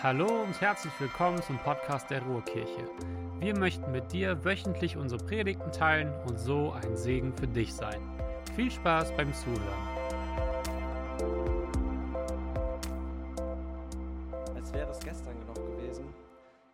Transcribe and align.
Hallo 0.00 0.44
und 0.44 0.60
herzlich 0.60 0.92
willkommen 1.00 1.42
zum 1.42 1.58
Podcast 1.58 2.08
der 2.08 2.22
Ruhrkirche. 2.22 2.88
Wir 3.40 3.58
möchten 3.58 3.90
mit 3.90 4.12
dir 4.12 4.44
wöchentlich 4.44 4.96
unsere 4.96 5.20
Predigten 5.26 5.72
teilen 5.72 6.14
und 6.28 6.38
so 6.38 6.70
ein 6.70 6.96
Segen 6.96 7.32
für 7.32 7.48
dich 7.48 7.74
sein. 7.74 8.00
Viel 8.54 8.70
Spaß 8.70 9.10
beim 9.16 9.34
Zuhören. 9.34 9.88
Als 14.54 14.72
wäre 14.72 14.88
es 14.88 15.00
gestern 15.00 15.44
noch 15.46 15.54
gewesen, 15.54 16.14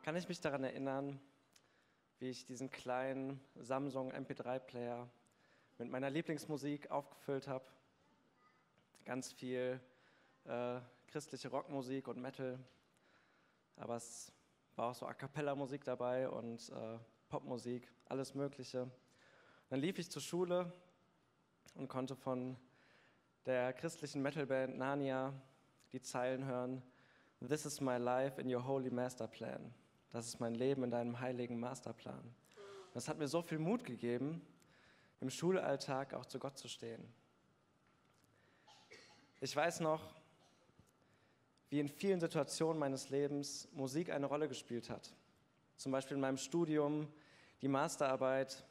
kann 0.02 0.16
ich 0.16 0.28
mich 0.28 0.42
daran 0.42 0.62
erinnern, 0.62 1.18
wie 2.18 2.28
ich 2.28 2.44
diesen 2.44 2.70
kleinen 2.70 3.40
Samsung 3.54 4.12
MP3-Player 4.12 5.08
mit 5.78 5.88
meiner 5.88 6.10
Lieblingsmusik 6.10 6.90
aufgefüllt 6.90 7.48
habe. 7.48 7.64
Ganz 9.06 9.32
viel 9.32 9.80
äh, 10.44 10.78
christliche 11.06 11.48
Rockmusik 11.48 12.06
und 12.06 12.20
Metal 12.20 12.58
aber 13.76 13.96
es 13.96 14.32
war 14.76 14.90
auch 14.90 14.94
so 14.94 15.06
A 15.06 15.14
Cappella-Musik 15.14 15.84
dabei 15.84 16.28
und 16.28 16.68
äh, 16.70 16.98
Popmusik, 17.28 17.92
alles 18.06 18.34
Mögliche. 18.34 18.90
Dann 19.68 19.80
lief 19.80 19.98
ich 19.98 20.10
zur 20.10 20.22
Schule 20.22 20.72
und 21.74 21.88
konnte 21.88 22.16
von 22.16 22.56
der 23.46 23.72
christlichen 23.72 24.22
Metalband 24.22 24.76
Narnia 24.76 25.32
die 25.92 26.00
Zeilen 26.00 26.44
hören: 26.44 26.82
This 27.40 27.66
is 27.66 27.80
my 27.80 27.96
life 27.96 28.40
in 28.40 28.52
your 28.52 28.66
holy 28.66 28.90
master 28.90 29.26
plan. 29.26 29.74
Das 30.10 30.26
ist 30.26 30.38
mein 30.38 30.54
Leben 30.54 30.84
in 30.84 30.90
deinem 30.90 31.18
heiligen 31.18 31.58
Masterplan. 31.58 32.34
Das 32.92 33.08
hat 33.08 33.18
mir 33.18 33.26
so 33.26 33.42
viel 33.42 33.58
Mut 33.58 33.84
gegeben, 33.84 34.46
im 35.20 35.28
Schulalltag 35.28 36.14
auch 36.14 36.26
zu 36.26 36.38
Gott 36.38 36.56
zu 36.56 36.68
stehen. 36.68 37.12
Ich 39.40 39.54
weiß 39.56 39.80
noch, 39.80 40.14
wie 41.74 41.80
in 41.80 41.88
vielen 41.88 42.20
Situationen 42.20 42.78
meines 42.78 43.10
Lebens 43.10 43.66
Musik 43.72 44.10
eine 44.10 44.26
Rolle 44.26 44.46
gespielt 44.46 44.90
hat. 44.90 45.12
Zum 45.74 45.90
Beispiel 45.90 46.14
in 46.14 46.20
meinem 46.20 46.36
Studium, 46.36 47.08
die 47.62 47.66
Masterarbeit 47.66 48.64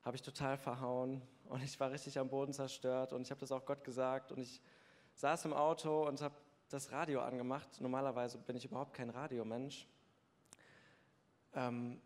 habe 0.00 0.16
ich 0.16 0.22
total 0.22 0.56
verhauen 0.56 1.20
und 1.50 1.62
ich 1.62 1.78
war 1.78 1.90
richtig 1.90 2.18
am 2.18 2.30
Boden 2.30 2.54
zerstört 2.54 3.12
und 3.12 3.20
ich 3.20 3.30
habe 3.30 3.40
das 3.40 3.52
auch 3.52 3.66
Gott 3.66 3.84
gesagt 3.84 4.32
und 4.32 4.40
ich 4.40 4.62
saß 5.12 5.44
im 5.44 5.52
Auto 5.52 6.08
und 6.08 6.22
habe 6.22 6.34
das 6.70 6.90
Radio 6.90 7.20
angemacht. 7.20 7.82
Normalerweise 7.82 8.38
bin 8.38 8.56
ich 8.56 8.64
überhaupt 8.64 8.94
kein 8.94 9.10
Radiomensch. 9.10 9.86
Ähm, 11.52 12.00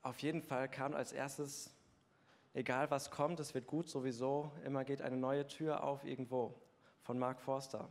auf 0.00 0.20
jeden 0.20 0.40
Fall 0.40 0.70
kam 0.70 0.94
als 0.94 1.12
erstes, 1.12 1.70
egal 2.54 2.90
was 2.90 3.10
kommt, 3.10 3.38
es 3.40 3.52
wird 3.52 3.66
gut 3.66 3.90
sowieso, 3.90 4.52
immer 4.64 4.86
geht 4.86 5.02
eine 5.02 5.18
neue 5.18 5.46
Tür 5.46 5.84
auf 5.84 6.02
irgendwo 6.02 6.54
von 7.02 7.18
Mark 7.18 7.42
Forster. 7.42 7.90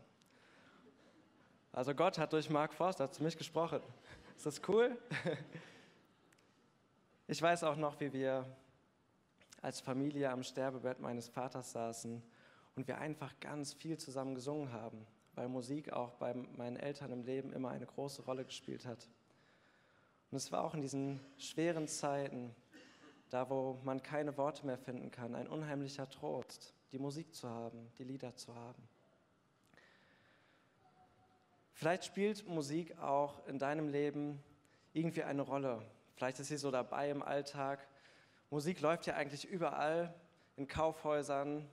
Also 1.71 1.93
Gott 1.93 2.17
hat 2.17 2.33
durch 2.33 2.49
Mark 2.49 2.73
Forster 2.73 3.11
zu 3.11 3.23
mich 3.23 3.37
gesprochen. 3.37 3.81
Ist 4.35 4.45
das 4.45 4.61
cool? 4.67 4.97
Ich 7.31 7.39
weiß 7.39 7.63
auch 7.63 7.75
noch, 7.75 7.99
wie 7.99 8.11
wir 8.11 8.43
als 9.61 9.81
Familie 9.81 10.31
am 10.31 10.41
Sterbebett 10.41 10.99
meines 10.99 11.29
Vaters 11.29 11.73
saßen 11.73 12.23
und 12.75 12.87
wir 12.87 12.97
einfach 12.97 13.39
ganz 13.39 13.71
viel 13.75 13.99
zusammen 13.99 14.33
gesungen 14.33 14.71
haben, 14.71 15.05
weil 15.35 15.47
Musik 15.47 15.93
auch 15.93 16.15
bei 16.15 16.33
meinen 16.33 16.77
Eltern 16.77 17.11
im 17.11 17.21
Leben 17.21 17.53
immer 17.53 17.69
eine 17.69 17.85
große 17.85 18.23
Rolle 18.23 18.45
gespielt 18.45 18.87
hat. 18.87 19.07
Und 20.31 20.37
es 20.37 20.51
war 20.51 20.63
auch 20.63 20.73
in 20.73 20.81
diesen 20.81 21.19
schweren 21.37 21.87
Zeiten, 21.87 22.55
da 23.29 23.47
wo 23.51 23.79
man 23.83 24.01
keine 24.01 24.35
Worte 24.35 24.65
mehr 24.65 24.79
finden 24.79 25.11
kann, 25.11 25.35
ein 25.35 25.47
unheimlicher 25.47 26.09
Trost, 26.09 26.73
die 26.91 26.97
Musik 26.97 27.35
zu 27.35 27.47
haben, 27.47 27.91
die 27.99 28.05
Lieder 28.05 28.35
zu 28.35 28.55
haben. 28.55 28.81
Vielleicht 31.79 32.03
spielt 32.03 32.45
Musik 32.45 32.99
auch 32.99 33.47
in 33.47 33.57
deinem 33.57 33.87
Leben 33.87 34.43
irgendwie 34.91 35.23
eine 35.23 35.43
Rolle. 35.43 35.81
Vielleicht 36.17 36.37
ist 36.41 36.49
sie 36.49 36.57
so 36.57 36.71
dabei 36.71 37.09
im 37.09 37.21
Alltag. 37.21 37.87
Musik 38.49 38.81
läuft 38.81 39.05
ja 39.05 39.13
eigentlich 39.13 39.45
überall, 39.45 40.13
in 40.57 40.67
Kaufhäusern. 40.67 41.69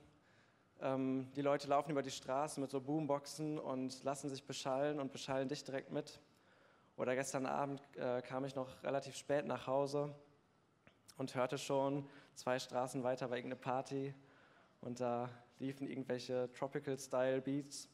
Ähm, 0.79 1.29
die 1.35 1.41
Leute 1.41 1.67
laufen 1.67 1.91
über 1.91 2.03
die 2.03 2.11
Straße 2.11 2.61
mit 2.61 2.71
so 2.71 2.79
Boomboxen 2.79 3.59
und 3.59 4.01
lassen 4.05 4.29
sich 4.29 4.45
beschallen 4.45 5.01
und 5.01 5.11
beschallen 5.11 5.49
dich 5.49 5.65
direkt 5.65 5.91
mit. 5.91 6.21
Oder 6.95 7.13
gestern 7.13 7.45
Abend 7.45 7.81
äh, 7.97 8.21
kam 8.21 8.45
ich 8.45 8.55
noch 8.55 8.81
relativ 8.83 9.17
spät 9.17 9.45
nach 9.45 9.67
Hause 9.67 10.15
und 11.17 11.35
hörte 11.35 11.57
schon 11.57 12.07
zwei 12.33 12.59
Straßen 12.59 13.03
weiter 13.03 13.29
war 13.29 13.35
irgendeine 13.35 13.59
Party 13.59 14.13
und 14.79 15.01
da 15.01 15.29
liefen 15.59 15.85
irgendwelche 15.85 16.49
Tropical-Style-Beats. 16.53 17.89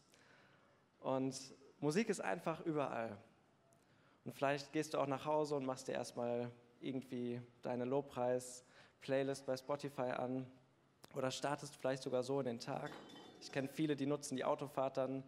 Und 0.99 1.55
Musik 1.83 2.07
ist 2.07 2.21
einfach 2.21 2.61
überall. 2.61 3.17
Und 4.23 4.31
vielleicht 4.31 4.71
gehst 4.71 4.93
du 4.93 4.99
auch 4.99 5.05
nach 5.05 5.25
Hause 5.25 5.55
und 5.55 5.65
machst 5.65 5.89
dir 5.89 5.91
erstmal 5.91 6.49
irgendwie 6.79 7.41
deine 7.61 7.83
Lobpreis-Playlist 7.83 9.45
bei 9.45 9.57
Spotify 9.57 10.11
an 10.11 10.49
oder 11.13 11.29
startest 11.29 11.75
vielleicht 11.75 12.01
sogar 12.01 12.23
so 12.23 12.39
in 12.39 12.45
den 12.45 12.59
Tag. 12.61 12.89
Ich 13.41 13.51
kenne 13.51 13.67
viele, 13.67 13.97
die 13.97 14.05
nutzen 14.05 14.37
die 14.37 14.45
Autofahrt 14.45 14.95
dann, 14.95 15.25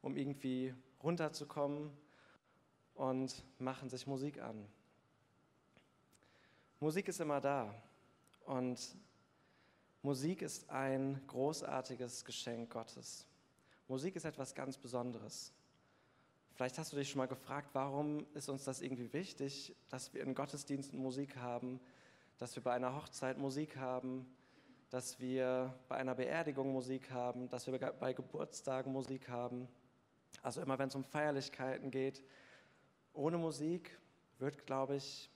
um 0.00 0.16
irgendwie 0.16 0.72
runterzukommen 1.02 1.90
und 2.94 3.42
machen 3.58 3.90
sich 3.90 4.06
Musik 4.06 4.40
an. 4.40 4.64
Musik 6.78 7.08
ist 7.08 7.18
immer 7.18 7.40
da 7.40 7.74
und 8.44 8.78
Musik 10.02 10.42
ist 10.42 10.70
ein 10.70 11.20
großartiges 11.26 12.24
Geschenk 12.24 12.72
Gottes. 12.72 13.26
Musik 13.88 14.14
ist 14.14 14.24
etwas 14.24 14.54
ganz 14.54 14.78
Besonderes. 14.78 15.52
Vielleicht 16.56 16.78
hast 16.78 16.90
du 16.90 16.96
dich 16.96 17.10
schon 17.10 17.18
mal 17.18 17.28
gefragt, 17.28 17.68
warum 17.74 18.24
ist 18.32 18.48
uns 18.48 18.64
das 18.64 18.80
irgendwie 18.80 19.12
wichtig, 19.12 19.76
dass 19.90 20.14
wir 20.14 20.22
in 20.22 20.34
Gottesdiensten 20.34 20.98
Musik 20.98 21.36
haben, 21.36 21.80
dass 22.38 22.56
wir 22.56 22.62
bei 22.62 22.72
einer 22.72 22.96
Hochzeit 22.96 23.36
Musik 23.36 23.76
haben, 23.76 24.26
dass 24.88 25.20
wir 25.20 25.74
bei 25.86 25.96
einer 25.96 26.14
Beerdigung 26.14 26.72
Musik 26.72 27.10
haben, 27.10 27.50
dass 27.50 27.66
wir 27.66 27.78
bei 27.78 28.14
Geburtstagen 28.14 28.90
Musik 28.90 29.28
haben. 29.28 29.68
Also 30.40 30.62
immer 30.62 30.78
wenn 30.78 30.88
es 30.88 30.94
um 30.94 31.04
Feierlichkeiten 31.04 31.90
geht. 31.90 32.24
Ohne 33.12 33.36
Musik 33.36 33.98
wird, 34.38 34.64
glaube 34.64 34.96
ich, 34.96 35.30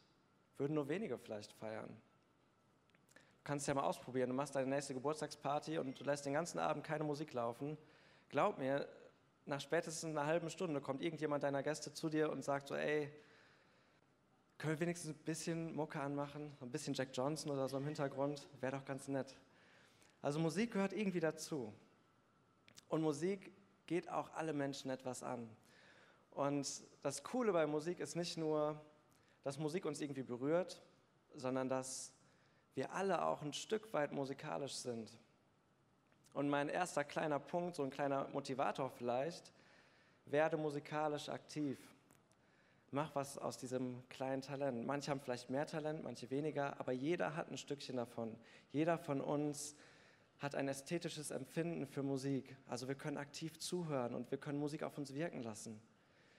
würden 0.56 0.72
nur 0.72 0.88
wenige 0.88 1.18
vielleicht 1.18 1.52
feiern. 1.52 1.94
Du 3.12 3.44
kannst 3.44 3.64
es 3.64 3.66
ja 3.66 3.74
mal 3.74 3.84
ausprobieren. 3.84 4.30
Du 4.30 4.36
machst 4.36 4.54
deine 4.54 4.70
nächste 4.70 4.94
Geburtstagsparty 4.94 5.76
und 5.76 6.00
du 6.00 6.04
lässt 6.04 6.24
den 6.24 6.32
ganzen 6.32 6.58
Abend 6.58 6.82
keine 6.82 7.04
Musik 7.04 7.34
laufen. 7.34 7.76
Glaub 8.30 8.56
mir, 8.56 8.88
nach 9.46 9.60
spätestens 9.60 10.10
einer 10.10 10.26
halben 10.26 10.50
Stunde 10.50 10.80
kommt 10.80 11.02
irgendjemand 11.02 11.42
deiner 11.42 11.62
Gäste 11.62 11.92
zu 11.92 12.08
dir 12.08 12.30
und 12.30 12.44
sagt 12.44 12.68
so, 12.68 12.74
ey, 12.74 13.10
können 14.58 14.74
wir 14.74 14.80
wenigstens 14.80 15.16
ein 15.16 15.24
bisschen 15.24 15.74
Mucke 15.74 16.00
anmachen, 16.00 16.52
ein 16.60 16.70
bisschen 16.70 16.94
Jack 16.94 17.08
Johnson 17.14 17.50
oder 17.50 17.68
so 17.68 17.78
im 17.78 17.84
Hintergrund, 17.84 18.46
wäre 18.60 18.76
doch 18.76 18.84
ganz 18.84 19.08
nett. 19.08 19.36
Also 20.22 20.38
Musik 20.38 20.72
gehört 20.72 20.92
irgendwie 20.92 21.20
dazu. 21.20 21.72
Und 22.88 23.02
Musik 23.02 23.52
geht 23.86 24.10
auch 24.10 24.32
alle 24.34 24.52
Menschen 24.52 24.90
etwas 24.90 25.22
an. 25.22 25.48
Und 26.30 26.82
das 27.02 27.22
Coole 27.22 27.52
bei 27.52 27.66
Musik 27.66 28.00
ist 28.00 28.16
nicht 28.16 28.36
nur, 28.36 28.80
dass 29.42 29.58
Musik 29.58 29.86
uns 29.86 30.00
irgendwie 30.00 30.22
berührt, 30.22 30.82
sondern 31.34 31.68
dass 31.68 32.12
wir 32.74 32.92
alle 32.92 33.24
auch 33.24 33.42
ein 33.42 33.52
Stück 33.52 33.92
weit 33.92 34.12
musikalisch 34.12 34.74
sind. 34.74 35.10
Und 36.34 36.48
mein 36.48 36.68
erster 36.68 37.04
kleiner 37.04 37.38
Punkt, 37.38 37.76
so 37.76 37.82
ein 37.82 37.90
kleiner 37.90 38.28
Motivator 38.28 38.90
vielleicht, 38.90 39.52
werde 40.26 40.56
musikalisch 40.56 41.28
aktiv. 41.28 41.78
Mach 42.92 43.14
was 43.14 43.38
aus 43.38 43.56
diesem 43.56 44.02
kleinen 44.08 44.42
Talent. 44.42 44.86
Manche 44.86 45.10
haben 45.10 45.20
vielleicht 45.20 45.50
mehr 45.50 45.66
Talent, 45.66 46.02
manche 46.02 46.30
weniger, 46.30 46.78
aber 46.80 46.92
jeder 46.92 47.36
hat 47.36 47.50
ein 47.50 47.56
Stückchen 47.56 47.96
davon. 47.96 48.36
Jeder 48.72 48.98
von 48.98 49.20
uns 49.20 49.76
hat 50.38 50.54
ein 50.54 50.68
ästhetisches 50.68 51.30
Empfinden 51.30 51.86
für 51.86 52.02
Musik. 52.02 52.56
Also 52.66 52.88
wir 52.88 52.94
können 52.94 53.16
aktiv 53.16 53.58
zuhören 53.58 54.14
und 54.14 54.30
wir 54.30 54.38
können 54.38 54.58
Musik 54.58 54.82
auf 54.82 54.96
uns 54.98 55.14
wirken 55.14 55.42
lassen. 55.42 55.80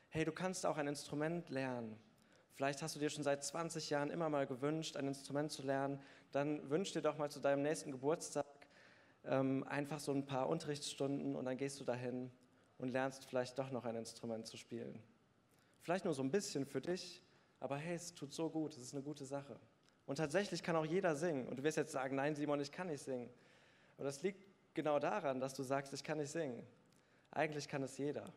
Hey, 0.09 0.25
du 0.25 0.31
kannst 0.31 0.65
auch 0.65 0.77
ein 0.77 0.87
Instrument 0.87 1.49
lernen. 1.49 1.97
Vielleicht 2.53 2.81
hast 2.81 2.95
du 2.95 2.99
dir 2.99 3.09
schon 3.09 3.23
seit 3.23 3.43
20 3.43 3.89
Jahren 3.89 4.09
immer 4.09 4.27
mal 4.27 4.45
gewünscht, 4.45 4.97
ein 4.97 5.07
Instrument 5.07 5.51
zu 5.51 5.61
lernen. 5.61 6.01
Dann 6.31 6.69
wünsch 6.69 6.91
dir 6.91 7.01
doch 7.01 7.17
mal 7.17 7.31
zu 7.31 7.39
deinem 7.39 7.61
nächsten 7.61 7.91
Geburtstag 7.91 8.45
ähm, 9.25 9.63
einfach 9.67 9.99
so 9.99 10.11
ein 10.11 10.25
paar 10.25 10.49
Unterrichtsstunden 10.49 11.35
und 11.35 11.45
dann 11.45 11.57
gehst 11.57 11.79
du 11.79 11.83
dahin 11.83 12.31
und 12.77 12.89
lernst 12.89 13.25
vielleicht 13.25 13.57
doch 13.59 13.71
noch 13.71 13.85
ein 13.85 13.95
Instrument 13.95 14.47
zu 14.47 14.57
spielen. 14.57 14.99
Vielleicht 15.81 16.05
nur 16.05 16.13
so 16.13 16.23
ein 16.23 16.31
bisschen 16.31 16.65
für 16.65 16.81
dich, 16.81 17.21
aber 17.59 17.77
hey, 17.77 17.95
es 17.95 18.13
tut 18.13 18.33
so 18.33 18.49
gut, 18.49 18.73
es 18.73 18.81
ist 18.81 18.93
eine 18.93 19.03
gute 19.03 19.25
Sache. 19.25 19.59
Und 20.05 20.17
tatsächlich 20.17 20.63
kann 20.63 20.75
auch 20.75 20.85
jeder 20.85 21.15
singen. 21.15 21.47
Und 21.47 21.59
du 21.59 21.63
wirst 21.63 21.77
jetzt 21.77 21.91
sagen, 21.91 22.15
nein, 22.15 22.35
Simon, 22.35 22.59
ich 22.59 22.71
kann 22.71 22.87
nicht 22.87 23.03
singen. 23.03 23.29
Aber 23.97 24.05
das 24.05 24.21
liegt 24.23 24.43
genau 24.73 24.99
daran, 24.99 25.39
dass 25.39 25.53
du 25.53 25.63
sagst, 25.63 25.93
ich 25.93 26.03
kann 26.03 26.17
nicht 26.17 26.31
singen. 26.31 26.65
Eigentlich 27.31 27.67
kann 27.67 27.83
es 27.83 27.97
jeder. 27.97 28.33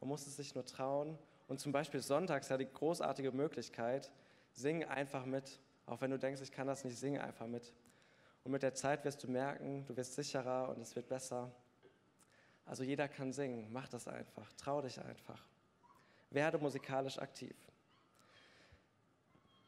Man 0.00 0.08
muss 0.08 0.26
es 0.26 0.36
sich 0.36 0.54
nur 0.54 0.64
trauen. 0.66 1.16
Und 1.46 1.60
zum 1.60 1.72
Beispiel 1.72 2.02
sonntags 2.02 2.48
ja 2.48 2.58
die 2.58 2.70
großartige 2.70 3.32
Möglichkeit, 3.32 4.12
sing 4.52 4.84
einfach 4.84 5.24
mit. 5.24 5.60
Auch 5.86 6.00
wenn 6.00 6.10
du 6.10 6.18
denkst, 6.18 6.42
ich 6.42 6.52
kann 6.52 6.66
das 6.66 6.84
nicht, 6.84 6.98
sing 6.98 7.18
einfach 7.18 7.46
mit. 7.46 7.72
Und 8.44 8.52
mit 8.52 8.62
der 8.62 8.74
Zeit 8.74 9.04
wirst 9.04 9.24
du 9.24 9.30
merken, 9.30 9.86
du 9.86 9.96
wirst 9.96 10.14
sicherer 10.14 10.68
und 10.68 10.80
es 10.82 10.94
wird 10.94 11.08
besser. 11.08 11.50
Also 12.66 12.82
jeder 12.84 13.08
kann 13.08 13.32
singen, 13.32 13.72
mach 13.72 13.88
das 13.88 14.06
einfach, 14.06 14.52
trau 14.52 14.82
dich 14.82 15.00
einfach. 15.00 15.42
Werde 16.30 16.58
musikalisch 16.58 17.18
aktiv. 17.18 17.56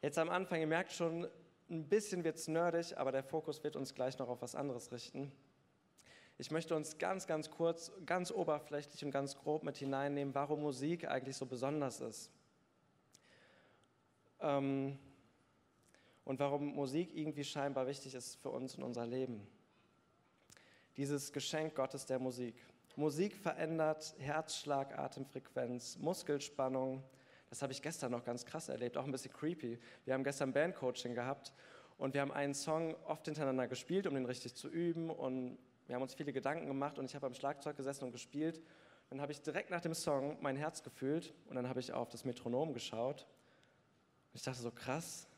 Jetzt 0.03 0.19
am 0.19 0.29
Anfang, 0.29 0.61
ihr 0.61 0.67
merkt 0.67 0.93
schon, 0.93 1.27
ein 1.69 1.89
bisschen 1.89 2.23
wird 2.23 2.37
es 2.37 2.49
nerdig, 2.49 2.97
aber 2.97 3.13
der 3.13 3.25
Fokus 3.25 3.65
wird 3.65 3.77
uns 3.77 3.95
gleich 3.95 4.19
noch 4.19 4.29
auf 4.29 4.41
was 4.43 4.55
anderes 4.55 4.93
richten. 4.93 5.33
Ich 6.39 6.51
möchte 6.51 6.77
uns 6.77 6.99
ganz, 6.99 7.27
ganz 7.27 7.51
kurz, 7.51 7.91
ganz 8.05 8.31
oberflächlich 8.31 9.03
und 9.05 9.11
ganz 9.11 9.37
grob 9.37 9.63
mit 9.63 9.79
hineinnehmen, 9.79 10.35
warum 10.35 10.61
Musik 10.61 11.09
eigentlich 11.09 11.37
so 11.37 11.47
besonders 11.47 12.01
ist. 12.01 12.31
Ähm, 14.41 14.99
und 16.27 16.41
warum 16.41 16.75
Musik 16.75 17.17
irgendwie 17.17 17.45
scheinbar 17.45 17.87
wichtig 17.87 18.15
ist 18.15 18.35
für 18.43 18.51
uns 18.51 18.75
in 18.75 18.83
unser 18.83 19.07
Leben. 19.07 19.47
Dieses 20.97 21.33
Geschenk 21.33 21.77
Gottes 21.77 22.05
der 22.05 22.19
Musik. 22.19 22.57
Musik 22.97 23.37
verändert 23.37 24.15
Herzschlag, 24.19 24.99
Atemfrequenz, 24.99 25.99
Muskelspannung. 25.99 27.05
Das 27.49 27.63
habe 27.63 27.73
ich 27.73 27.81
gestern 27.81 28.11
noch 28.11 28.25
ganz 28.25 28.45
krass 28.45 28.69
erlebt, 28.69 28.97
auch 28.97 29.05
ein 29.05 29.13
bisschen 29.13 29.33
creepy. 29.33 29.79
Wir 30.05 30.15
haben 30.15 30.25
gestern 30.25 30.53
Bandcoaching 30.53 31.15
gehabt 31.15 31.53
und 31.97 32.13
wir 32.13 32.23
haben 32.23 32.33
einen 32.33 32.55
Song 32.55 32.97
oft 33.07 33.25
hintereinander 33.27 33.69
gespielt, 33.69 34.09
um 34.09 34.15
den 34.15 34.27
richtig 34.27 34.57
zu 34.57 34.69
üben. 34.69 35.11
Und 35.11 35.59
wir 35.87 35.95
haben 35.95 36.03
uns 36.03 36.15
viele 36.15 36.33
Gedanken 36.33 36.67
gemacht 36.67 36.99
und 36.99 37.05
ich 37.05 37.15
habe 37.15 37.27
am 37.27 37.35
Schlagzeug 37.35 37.77
gesessen 37.77 38.05
und 38.05 38.11
gespielt. 38.11 38.61
Dann 39.11 39.21
habe 39.21 39.31
ich 39.31 39.43
direkt 39.43 39.71
nach 39.71 39.81
dem 39.81 39.95
Song 39.95 40.39
mein 40.41 40.57
Herz 40.57 40.83
gefühlt 40.83 41.35
und 41.49 41.55
dann 41.55 41.69
habe 41.69 41.79
ich 41.79 41.93
auf 41.93 42.09
das 42.09 42.25
Metronom 42.25 42.73
geschaut. 42.75 43.29
Und 44.33 44.37
ich 44.39 44.43
dachte 44.43 44.61
so, 44.61 44.73
krass, 44.73 45.29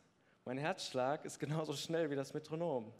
mein 0.48 0.56
Herzschlag 0.56 1.26
ist 1.26 1.38
genauso 1.38 1.74
schnell 1.74 2.08
wie 2.08 2.16
das 2.16 2.32
Metronom. 2.32 2.90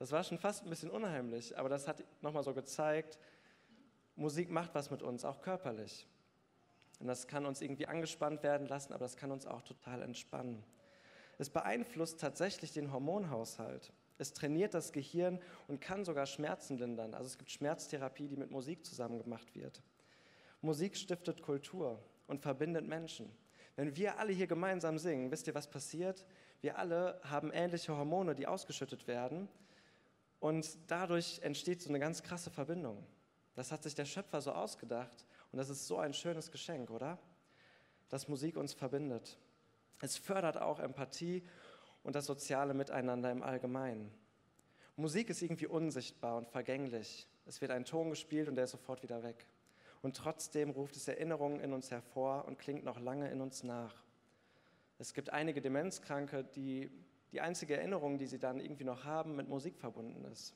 Das 0.00 0.10
war 0.10 0.24
schon 0.24 0.36
fast 0.36 0.64
ein 0.64 0.68
bisschen 0.68 0.90
unheimlich, 0.90 1.56
aber 1.56 1.68
das 1.68 1.86
hat 1.86 2.02
nochmal 2.22 2.42
so 2.42 2.52
gezeigt, 2.52 3.20
Musik 4.16 4.50
macht 4.50 4.74
was 4.74 4.90
mit 4.90 5.04
uns, 5.04 5.24
auch 5.24 5.40
körperlich. 5.40 6.08
Und 6.98 7.06
das 7.06 7.28
kann 7.28 7.46
uns 7.46 7.60
irgendwie 7.60 7.86
angespannt 7.86 8.42
werden 8.42 8.66
lassen, 8.66 8.92
aber 8.92 9.04
das 9.04 9.16
kann 9.16 9.30
uns 9.30 9.46
auch 9.46 9.62
total 9.62 10.02
entspannen. 10.02 10.64
Es 11.38 11.50
beeinflusst 11.50 12.18
tatsächlich 12.18 12.72
den 12.72 12.92
Hormonhaushalt. 12.92 13.92
Es 14.18 14.32
trainiert 14.32 14.74
das 14.74 14.90
Gehirn 14.90 15.38
und 15.68 15.80
kann 15.80 16.04
sogar 16.04 16.26
Schmerzen 16.26 16.78
lindern. 16.78 17.14
Also 17.14 17.26
es 17.26 17.38
gibt 17.38 17.52
Schmerztherapie, 17.52 18.26
die 18.26 18.36
mit 18.36 18.50
Musik 18.50 18.84
zusammen 18.84 19.20
gemacht 19.20 19.54
wird. 19.54 19.84
Musik 20.62 20.96
stiftet 20.96 21.42
Kultur 21.42 22.02
und 22.26 22.42
verbindet 22.42 22.88
Menschen. 22.88 23.30
Wenn 23.76 23.94
wir 23.94 24.18
alle 24.18 24.32
hier 24.32 24.48
gemeinsam 24.48 24.98
singen, 24.98 25.30
wisst 25.30 25.46
ihr, 25.46 25.54
was 25.54 25.70
passiert? 25.70 26.26
Wir 26.60 26.78
alle 26.78 27.20
haben 27.24 27.52
ähnliche 27.52 27.96
Hormone, 27.96 28.34
die 28.34 28.46
ausgeschüttet 28.46 29.06
werden. 29.06 29.48
Und 30.40 30.78
dadurch 30.86 31.40
entsteht 31.42 31.82
so 31.82 31.88
eine 31.88 31.98
ganz 31.98 32.22
krasse 32.22 32.50
Verbindung. 32.50 33.04
Das 33.54 33.72
hat 33.72 33.82
sich 33.82 33.94
der 33.94 34.04
Schöpfer 34.04 34.40
so 34.40 34.52
ausgedacht. 34.52 35.24
Und 35.52 35.58
das 35.58 35.68
ist 35.68 35.86
so 35.86 35.98
ein 35.98 36.14
schönes 36.14 36.50
Geschenk, 36.50 36.90
oder? 36.90 37.18
Dass 38.08 38.28
Musik 38.28 38.56
uns 38.56 38.72
verbindet. 38.72 39.38
Es 40.00 40.16
fördert 40.16 40.58
auch 40.58 40.78
Empathie 40.78 41.42
und 42.02 42.14
das 42.14 42.26
soziale 42.26 42.74
Miteinander 42.74 43.30
im 43.30 43.42
Allgemeinen. 43.42 44.12
Musik 44.96 45.30
ist 45.30 45.42
irgendwie 45.42 45.66
unsichtbar 45.66 46.36
und 46.36 46.48
vergänglich. 46.48 47.28
Es 47.46 47.60
wird 47.60 47.70
ein 47.70 47.84
Ton 47.84 48.10
gespielt 48.10 48.48
und 48.48 48.56
der 48.56 48.64
ist 48.64 48.72
sofort 48.72 49.02
wieder 49.02 49.22
weg. 49.22 49.46
Und 50.02 50.16
trotzdem 50.16 50.70
ruft 50.70 50.96
es 50.96 51.08
Erinnerungen 51.08 51.60
in 51.60 51.72
uns 51.72 51.90
hervor 51.90 52.44
und 52.46 52.58
klingt 52.58 52.84
noch 52.84 53.00
lange 53.00 53.30
in 53.30 53.40
uns 53.40 53.64
nach. 53.64 53.94
Es 54.98 55.14
gibt 55.14 55.30
einige 55.30 55.60
Demenzkranke, 55.60 56.44
die 56.44 56.90
die 57.32 57.40
einzige 57.40 57.76
Erinnerung, 57.76 58.18
die 58.18 58.26
sie 58.26 58.38
dann 58.38 58.60
irgendwie 58.60 58.84
noch 58.84 59.04
haben, 59.04 59.36
mit 59.36 59.48
Musik 59.48 59.76
verbunden 59.76 60.24
ist. 60.24 60.54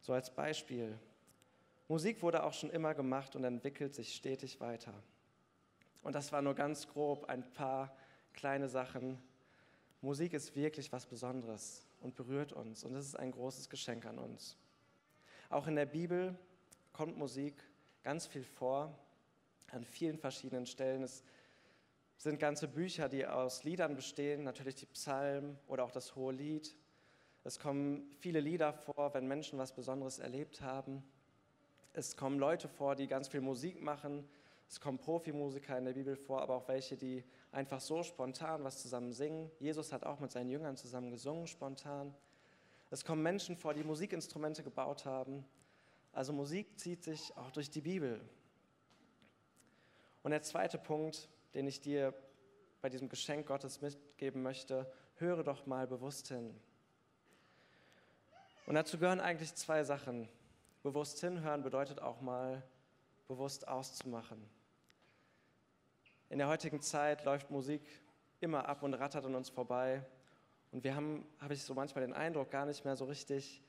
So 0.00 0.12
als 0.12 0.30
Beispiel. 0.30 0.98
Musik 1.88 2.22
wurde 2.22 2.44
auch 2.44 2.52
schon 2.52 2.70
immer 2.70 2.94
gemacht 2.94 3.36
und 3.36 3.44
entwickelt 3.44 3.94
sich 3.94 4.14
stetig 4.14 4.60
weiter. 4.60 4.92
Und 6.02 6.14
das 6.14 6.32
war 6.32 6.42
nur 6.42 6.54
ganz 6.54 6.86
grob 6.88 7.24
ein 7.24 7.50
paar 7.52 7.96
kleine 8.34 8.68
Sachen. 8.68 9.18
Musik 10.02 10.34
ist 10.34 10.54
wirklich 10.54 10.92
was 10.92 11.06
Besonderes 11.06 11.86
und 12.00 12.14
berührt 12.14 12.52
uns 12.52 12.84
und 12.84 12.94
es 12.94 13.06
ist 13.06 13.16
ein 13.16 13.32
großes 13.32 13.70
Geschenk 13.70 14.04
an 14.04 14.18
uns. 14.18 14.58
Auch 15.48 15.66
in 15.66 15.76
der 15.76 15.86
Bibel 15.86 16.36
kommt 16.92 17.16
Musik 17.16 17.54
ganz 18.02 18.26
viel 18.26 18.44
vor, 18.44 18.98
an 19.70 19.84
vielen 19.84 20.18
verschiedenen 20.18 20.66
Stellen. 20.66 21.02
Es 21.02 21.22
sind 22.16 22.38
ganze 22.38 22.68
Bücher, 22.68 23.08
die 23.08 23.26
aus 23.26 23.64
Liedern 23.64 23.94
bestehen, 23.96 24.44
natürlich 24.44 24.76
die 24.76 24.86
Psalmen 24.86 25.58
oder 25.66 25.84
auch 25.84 25.90
das 25.90 26.14
Hohe 26.16 26.32
Lied. 26.32 26.74
Es 27.42 27.58
kommen 27.58 28.10
viele 28.20 28.40
Lieder 28.40 28.72
vor, 28.72 29.12
wenn 29.12 29.26
Menschen 29.26 29.58
was 29.58 29.74
Besonderes 29.74 30.18
erlebt 30.18 30.62
haben. 30.62 31.02
Es 31.92 32.16
kommen 32.16 32.38
Leute 32.38 32.68
vor, 32.68 32.96
die 32.96 33.06
ganz 33.06 33.28
viel 33.28 33.40
Musik 33.40 33.82
machen. 33.82 34.26
Es 34.68 34.80
kommen 34.80 34.98
Profimusiker 34.98 35.76
in 35.76 35.84
der 35.84 35.92
Bibel 35.92 36.16
vor, 36.16 36.40
aber 36.40 36.54
auch 36.54 36.68
welche, 36.68 36.96
die 36.96 37.22
einfach 37.52 37.80
so 37.80 38.02
spontan 38.02 38.64
was 38.64 38.80
zusammen 38.80 39.12
singen. 39.12 39.50
Jesus 39.60 39.92
hat 39.92 40.04
auch 40.04 40.20
mit 40.20 40.32
seinen 40.32 40.48
Jüngern 40.48 40.76
zusammen 40.76 41.10
gesungen, 41.10 41.46
spontan. 41.46 42.14
Es 42.90 43.04
kommen 43.04 43.22
Menschen 43.22 43.56
vor, 43.56 43.74
die 43.74 43.84
Musikinstrumente 43.84 44.62
gebaut 44.62 45.04
haben. 45.04 45.44
Also 46.12 46.32
Musik 46.32 46.78
zieht 46.78 47.02
sich 47.02 47.36
auch 47.36 47.50
durch 47.50 47.70
die 47.70 47.80
Bibel. 47.80 48.20
Und 50.22 50.30
der 50.30 50.42
zweite 50.42 50.78
Punkt, 50.78 51.28
den 51.54 51.66
ich 51.66 51.80
dir 51.80 52.14
bei 52.80 52.88
diesem 52.88 53.08
Geschenk 53.08 53.46
Gottes 53.46 53.80
mitgeben 53.80 54.42
möchte, 54.42 54.90
höre 55.16 55.42
doch 55.42 55.66
mal 55.66 55.86
bewusst 55.86 56.28
hin. 56.28 56.54
Und 58.66 58.74
dazu 58.74 58.98
gehören 58.98 59.20
eigentlich 59.20 59.54
zwei 59.54 59.84
Sachen. 59.84 60.28
Bewusst 60.82 61.20
hinhören 61.20 61.62
bedeutet 61.62 62.00
auch 62.00 62.20
mal 62.20 62.62
bewusst 63.26 63.68
auszumachen. 63.68 64.42
In 66.28 66.38
der 66.38 66.48
heutigen 66.48 66.80
Zeit 66.80 67.24
läuft 67.24 67.50
Musik 67.50 67.82
immer 68.40 68.68
ab 68.68 68.82
und 68.82 68.94
rattert 68.94 69.24
an 69.24 69.34
uns 69.34 69.48
vorbei. 69.48 70.04
Und 70.72 70.84
wir 70.84 70.94
haben, 70.94 71.26
habe 71.38 71.54
ich 71.54 71.62
so 71.62 71.74
manchmal 71.74 72.04
den 72.04 72.14
Eindruck, 72.14 72.50
gar 72.50 72.66
nicht 72.66 72.84
mehr 72.84 72.96
so 72.96 73.04
richtig 73.04 73.62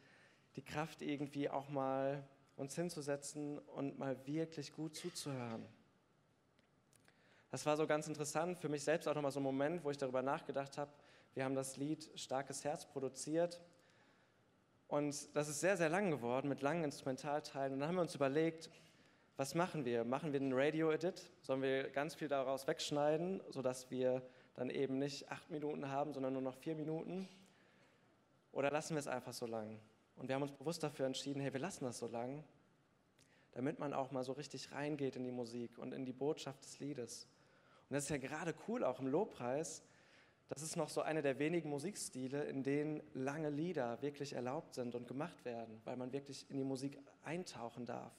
die 0.55 0.63
Kraft 0.63 1.01
irgendwie 1.01 1.49
auch 1.49 1.69
mal 1.69 2.27
uns 2.55 2.75
hinzusetzen 2.75 3.59
und 3.59 3.99
mal 3.99 4.25
wirklich 4.25 4.73
gut 4.73 4.95
zuzuhören. 4.95 5.65
Das 7.55 7.65
war 7.65 7.77
so 7.77 7.87
ganz 7.87 8.05
interessant 8.09 8.59
für 8.59 8.67
mich 8.67 8.83
selbst 8.83 9.07
auch 9.07 9.15
nochmal 9.15 9.31
so 9.31 9.39
ein 9.39 9.43
Moment, 9.43 9.85
wo 9.85 9.89
ich 9.89 9.95
darüber 9.95 10.21
nachgedacht 10.21 10.77
habe. 10.77 10.91
Wir 11.35 11.45
haben 11.45 11.55
das 11.55 11.77
Lied 11.77 12.11
Starkes 12.15 12.65
Herz 12.65 12.85
produziert 12.85 13.61
und 14.89 15.33
das 15.33 15.47
ist 15.47 15.61
sehr, 15.61 15.77
sehr 15.77 15.87
lang 15.87 16.11
geworden 16.11 16.49
mit 16.49 16.61
langen 16.61 16.83
Instrumentalteilen. 16.83 17.71
Und 17.71 17.79
dann 17.79 17.87
haben 17.87 17.95
wir 17.95 18.01
uns 18.01 18.13
überlegt, 18.13 18.69
was 19.37 19.55
machen 19.55 19.85
wir? 19.85 20.03
Machen 20.03 20.33
wir 20.33 20.41
einen 20.41 20.51
Radio-Edit? 20.51 21.31
Sollen 21.43 21.61
wir 21.61 21.89
ganz 21.91 22.13
viel 22.13 22.27
daraus 22.27 22.67
wegschneiden, 22.67 23.41
sodass 23.51 23.89
wir 23.89 24.21
dann 24.55 24.69
eben 24.69 24.99
nicht 24.99 25.31
acht 25.31 25.49
Minuten 25.49 25.87
haben, 25.87 26.11
sondern 26.11 26.33
nur 26.33 26.41
noch 26.41 26.57
vier 26.57 26.75
Minuten? 26.75 27.25
Oder 28.51 28.69
lassen 28.69 28.95
wir 28.95 28.99
es 28.99 29.07
einfach 29.07 29.31
so 29.31 29.45
lang? 29.45 29.79
Und 30.17 30.27
wir 30.27 30.35
haben 30.35 30.41
uns 30.41 30.51
bewusst 30.51 30.83
dafür 30.83 31.05
entschieden, 31.05 31.39
hey, 31.39 31.53
wir 31.53 31.61
lassen 31.61 31.85
das 31.85 31.99
so 31.99 32.07
lang, 32.07 32.43
damit 33.53 33.79
man 33.79 33.93
auch 33.93 34.11
mal 34.11 34.25
so 34.25 34.33
richtig 34.33 34.73
reingeht 34.73 35.15
in 35.15 35.23
die 35.23 35.31
Musik 35.31 35.77
und 35.77 35.93
in 35.93 36.03
die 36.03 36.11
Botschaft 36.11 36.61
des 36.61 36.79
Liedes. 36.81 37.29
Das 37.95 38.03
ist 38.03 38.09
ja 38.09 38.17
gerade 38.17 38.53
cool, 38.67 38.83
auch 38.83 38.99
im 38.99 39.07
Lobpreis. 39.07 39.81
Das 40.49 40.61
ist 40.61 40.75
noch 40.75 40.89
so 40.89 41.01
einer 41.01 41.21
der 41.21 41.39
wenigen 41.39 41.69
Musikstile, 41.69 42.43
in 42.43 42.61
denen 42.61 43.01
lange 43.13 43.49
Lieder 43.49 44.01
wirklich 44.01 44.33
erlaubt 44.33 44.75
sind 44.75 44.95
und 44.95 45.07
gemacht 45.07 45.45
werden, 45.45 45.81
weil 45.85 45.95
man 45.95 46.11
wirklich 46.11 46.45
in 46.49 46.57
die 46.57 46.65
Musik 46.65 46.99
eintauchen 47.23 47.85
darf 47.85 48.11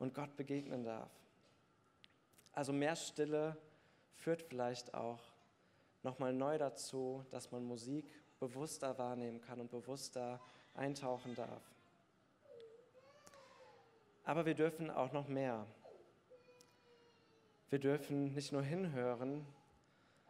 und 0.00 0.12
Gott 0.12 0.34
begegnen 0.36 0.82
darf. 0.82 1.08
Also 2.52 2.72
mehr 2.72 2.96
Stille 2.96 3.56
führt 4.16 4.42
vielleicht 4.42 4.92
auch 4.92 5.22
nochmal 6.02 6.32
neu 6.32 6.58
dazu, 6.58 7.24
dass 7.30 7.52
man 7.52 7.62
Musik 7.62 8.10
bewusster 8.40 8.98
wahrnehmen 8.98 9.40
kann 9.40 9.60
und 9.60 9.70
bewusster 9.70 10.40
eintauchen 10.74 11.36
darf. 11.36 11.62
Aber 14.24 14.44
wir 14.44 14.54
dürfen 14.54 14.90
auch 14.90 15.12
noch 15.12 15.28
mehr. 15.28 15.64
Wir 17.70 17.78
dürfen 17.78 18.34
nicht 18.34 18.52
nur 18.52 18.62
hinhören, 18.62 19.46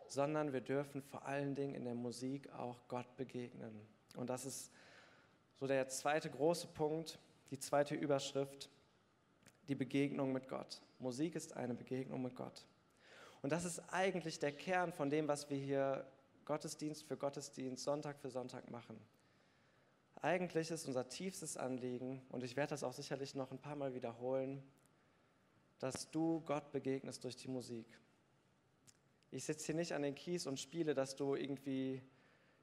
sondern 0.09 0.53
wir 0.53 0.61
dürfen 0.61 1.03
vor 1.03 1.27
allen 1.27 1.55
Dingen 1.55 1.75
in 1.75 1.85
der 1.85 1.95
Musik 1.95 2.53
auch 2.53 2.87
Gott 2.89 3.17
begegnen. 3.17 3.81
Und 4.17 4.31
das 4.31 4.45
ist 4.45 4.71
so 5.57 5.67
der 5.67 5.89
zweite 5.89 6.31
große 6.31 6.69
Punkt, 6.69 7.19
die 7.51 7.59
zweite 7.59 7.95
Überschrift, 7.95 8.71
die 9.69 9.75
Begegnung 9.75 10.33
mit 10.33 10.49
Gott. 10.49 10.83
Musik 10.99 11.35
ist 11.35 11.57
eine 11.57 11.75
Begegnung 11.75 12.23
mit 12.23 12.37
Gott. 12.37 12.65
Und 13.43 13.51
das 13.51 13.65
ist 13.65 13.81
eigentlich 13.93 14.39
der 14.39 14.53
Kern 14.53 14.93
von 14.93 15.11
dem, 15.11 15.29
was 15.29 15.51
wir 15.51 15.59
hier 15.59 16.07
Gottesdienst 16.45 17.05
für 17.05 17.17
Gottesdienst, 17.17 17.85
Sonntag 17.85 18.19
für 18.19 18.31
Sonntag 18.31 18.71
machen. 18.71 18.99
Eigentlich 20.21 20.71
ist 20.71 20.87
unser 20.87 21.09
tiefstes 21.09 21.57
Anliegen, 21.57 22.23
und 22.31 22.43
ich 22.43 22.57
werde 22.57 22.71
das 22.71 22.85
auch 22.85 22.93
sicherlich 22.93 23.35
noch 23.35 23.51
ein 23.51 23.59
paar 23.59 23.77
Mal 23.77 23.95
wiederholen, 23.95 24.63
dass 25.85 26.11
du 26.11 26.41
Gott 26.47 26.73
begegnest 26.73 27.23
durch 27.25 27.37
die 27.37 27.49
Musik. 27.49 27.85
Ich 29.31 29.45
sitze 29.45 29.67
hier 29.67 29.75
nicht 29.75 29.93
an 29.93 30.01
den 30.01 30.15
Kies 30.15 30.47
und 30.47 30.59
spiele, 30.59 30.95
dass 30.95 31.15
du 31.15 31.35
irgendwie 31.35 32.01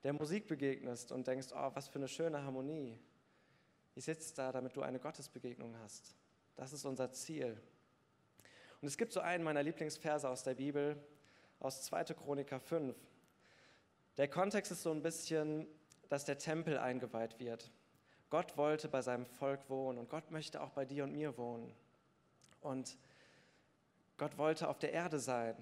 der 0.01 0.13
Musik 0.13 0.47
begegnest 0.47 1.11
und 1.11 1.27
denkst, 1.27 1.49
oh, 1.53 1.69
was 1.75 1.87
für 1.87 1.99
eine 1.99 2.07
schöne 2.07 2.43
Harmonie. 2.43 2.97
Ich 3.93 4.05
sitze 4.05 4.33
da, 4.33 4.51
damit 4.51 4.75
du 4.75 4.81
eine 4.81 4.97
Gottesbegegnung 4.97 5.77
hast. 5.83 6.15
Das 6.55 6.73
ist 6.73 6.83
unser 6.83 7.11
Ziel. 7.11 7.61
Und 8.81 8.87
es 8.87 8.97
gibt 8.97 9.13
so 9.13 9.19
einen 9.19 9.43
meiner 9.43 9.61
Lieblingsverse 9.61 10.27
aus 10.27 10.41
der 10.41 10.55
Bibel, 10.55 10.97
aus 11.59 11.83
2. 11.83 12.05
Chroniker 12.15 12.59
5. 12.59 12.97
Der 14.17 14.29
Kontext 14.29 14.71
ist 14.71 14.81
so 14.81 14.89
ein 14.89 15.03
bisschen, 15.03 15.67
dass 16.09 16.25
der 16.25 16.39
Tempel 16.39 16.79
eingeweiht 16.79 17.37
wird. 17.37 17.69
Gott 18.31 18.57
wollte 18.57 18.87
bei 18.87 19.03
seinem 19.03 19.27
Volk 19.27 19.69
wohnen 19.69 19.99
und 19.99 20.09
Gott 20.09 20.31
möchte 20.31 20.59
auch 20.59 20.71
bei 20.71 20.85
dir 20.85 21.03
und 21.03 21.11
mir 21.11 21.37
wohnen. 21.37 21.71
Und 22.61 22.97
Gott 24.21 24.37
wollte 24.37 24.69
auf 24.69 24.77
der 24.77 24.93
Erde 24.93 25.17
sein 25.17 25.55